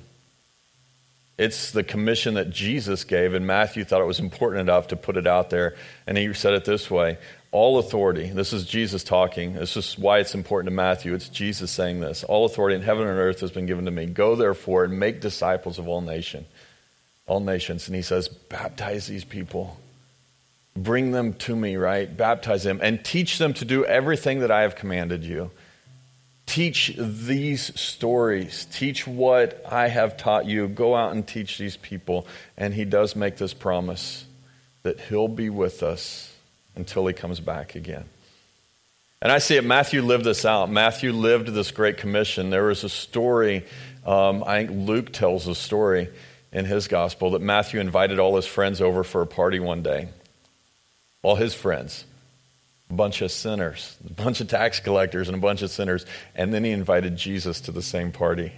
It's 1.40 1.72
the 1.72 1.86
commission 1.86 2.34
that 2.34 2.50
Jesus 2.50 3.06
gave, 3.06 3.34
and 3.34 3.48
Matthew 3.48 3.86
thought 3.86 4.02
it 4.02 4.06
was 4.06 4.20
important 4.20 4.60
enough 4.60 4.90
to 4.90 4.98
put 4.98 5.16
it 5.16 5.26
out 5.26 5.50
there. 5.50 5.74
And 6.06 6.18
he 6.18 6.34
said 6.34 6.54
it 6.54 6.66
this 6.66 6.92
way 6.92 7.18
All 7.54 7.80
authority, 7.80 8.28
this 8.28 8.52
is 8.52 8.66
Jesus 8.66 9.06
talking. 9.06 9.54
This 9.54 9.78
is 9.78 9.98
why 9.98 10.20
it's 10.20 10.36
important 10.36 10.70
to 10.70 10.76
Matthew. 10.76 11.14
It's 11.14 11.30
Jesus 11.30 11.72
saying 11.72 12.02
this 12.02 12.26
All 12.26 12.44
authority 12.44 12.76
in 12.76 12.82
heaven 12.82 13.08
and 13.08 13.18
earth 13.18 13.40
has 13.40 13.52
been 13.52 13.68
given 13.68 13.86
to 13.86 13.92
me. 13.92 14.06
Go 14.06 14.36
therefore 14.36 14.84
and 14.84 15.00
make 15.00 15.22
disciples 15.22 15.80
of 15.80 15.88
all 15.88 16.02
nations. 16.02 16.46
all 17.26 17.40
nations. 17.40 17.88
And 17.88 17.96
he 17.96 18.02
says, 18.02 18.28
Baptize 18.28 19.08
these 19.08 19.24
people. 19.24 19.78
Bring 20.76 21.12
them 21.12 21.32
to 21.36 21.56
me, 21.56 21.78
right? 21.78 22.16
Baptize 22.16 22.64
them 22.64 22.82
and 22.84 23.04
teach 23.04 23.38
them 23.38 23.54
to 23.54 23.64
do 23.64 23.86
everything 23.86 24.40
that 24.40 24.52
I 24.52 24.64
have 24.64 24.76
commanded 24.76 25.24
you 25.24 25.52
teach 26.50 26.96
these 26.98 27.80
stories. 27.80 28.66
Teach 28.74 29.06
what 29.06 29.64
I 29.72 29.88
have 29.88 30.18
taught 30.18 30.48
you. 30.48 30.68
Go 30.68 30.96
out 30.96 31.12
and 31.12 31.26
teach 31.26 31.60
these 31.60 31.78
people. 31.78 32.26
And 32.58 32.74
he 32.74 32.86
does 32.86 33.16
make 33.16 33.38
this 33.38 33.54
promise 33.54 34.26
that 34.82 35.00
he'll 35.00 35.28
be 35.28 35.50
with 35.50 35.84
us 35.84 36.36
until 36.76 37.06
he 37.06 37.14
comes 37.14 37.40
back 37.40 37.76
again. 37.76 38.06
And 39.22 39.32
I 39.32 39.38
see 39.38 39.58
it, 39.58 39.66
Matthew 39.66 40.02
lived 40.02 40.24
this 40.24 40.44
out. 40.44 40.72
Matthew 40.72 41.14
lived 41.14 41.50
this 41.50 41.72
great 41.72 41.98
commission. 41.98 42.50
There 42.50 42.64
was 42.64 42.84
a 42.84 42.90
story, 42.90 43.66
um, 44.06 44.44
I 44.44 44.66
think 44.66 44.88
Luke 44.88 45.14
tells 45.14 45.48
a 45.48 45.54
story 45.54 46.10
in 46.52 46.66
his 46.66 46.88
gospel 46.88 47.32
that 47.32 47.42
Matthew 47.42 47.80
invited 47.80 48.18
all 48.18 48.36
his 48.38 48.48
friends 48.48 48.82
over 48.82 49.04
for 49.04 49.22
a 49.22 49.28
party 49.28 49.60
one 49.60 49.84
day. 49.84 50.08
All 51.22 51.36
his 51.36 51.54
friends 51.54 52.06
a 52.90 52.94
bunch 52.94 53.22
of 53.22 53.32
sinners, 53.32 53.98
a 54.10 54.14
bunch 54.14 54.42
of 54.42 54.48
tax 54.48 54.80
collectors, 54.80 55.28
and 55.28 55.38
a 55.38 55.40
bunch 55.40 55.62
of 55.62 55.70
sinners. 55.70 56.06
And 56.36 56.54
then 56.54 56.64
he 56.64 56.72
invited 56.72 57.16
Jesus 57.16 57.62
to 57.62 57.72
the 57.72 57.82
same 57.82 58.12
party 58.12 58.52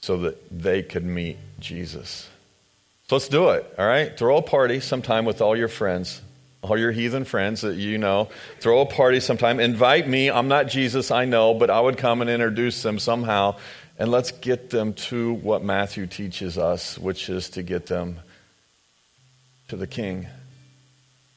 so 0.00 0.18
that 0.18 0.36
they 0.50 0.82
could 0.82 1.04
meet 1.04 1.38
Jesus. 1.58 2.28
So 3.08 3.16
let's 3.16 3.28
do 3.28 3.50
it, 3.50 3.66
all 3.78 3.86
right? 3.86 4.16
Throw 4.16 4.36
a 4.36 4.42
party 4.42 4.80
sometime 4.80 5.24
with 5.24 5.40
all 5.40 5.56
your 5.56 5.68
friends, 5.68 6.20
all 6.62 6.78
your 6.78 6.92
heathen 6.92 7.24
friends 7.24 7.62
that 7.62 7.76
you 7.76 7.98
know. 7.98 8.28
Throw 8.60 8.80
a 8.80 8.86
party 8.86 9.20
sometime. 9.20 9.60
Invite 9.60 10.06
me. 10.06 10.30
I'm 10.30 10.48
not 10.48 10.68
Jesus, 10.68 11.10
I 11.10 11.24
know, 11.24 11.54
but 11.54 11.70
I 11.70 11.80
would 11.80 11.98
come 11.98 12.20
and 12.20 12.30
introduce 12.30 12.82
them 12.82 12.98
somehow. 12.98 13.56
And 13.98 14.10
let's 14.10 14.30
get 14.30 14.70
them 14.70 14.94
to 14.94 15.34
what 15.34 15.62
Matthew 15.62 16.06
teaches 16.06 16.56
us, 16.56 16.98
which 16.98 17.28
is 17.28 17.50
to 17.50 17.62
get 17.62 17.86
them 17.86 18.20
to 19.68 19.76
the 19.76 19.86
King, 19.86 20.26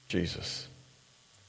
Jesus. 0.07 0.67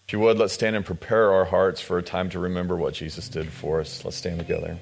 If 0.06 0.12
you 0.12 0.20
would, 0.20 0.38
let's 0.38 0.52
stand 0.52 0.76
and 0.76 0.84
prepare 0.84 1.32
our 1.32 1.46
hearts 1.46 1.80
for 1.80 1.96
a 1.96 2.02
time 2.02 2.28
to 2.30 2.38
remember 2.38 2.76
what 2.76 2.92
Jesus 2.92 3.28
did 3.28 3.48
for 3.48 3.80
us. 3.80 4.04
Let's 4.04 4.16
stand 4.16 4.38
together. 4.38 4.78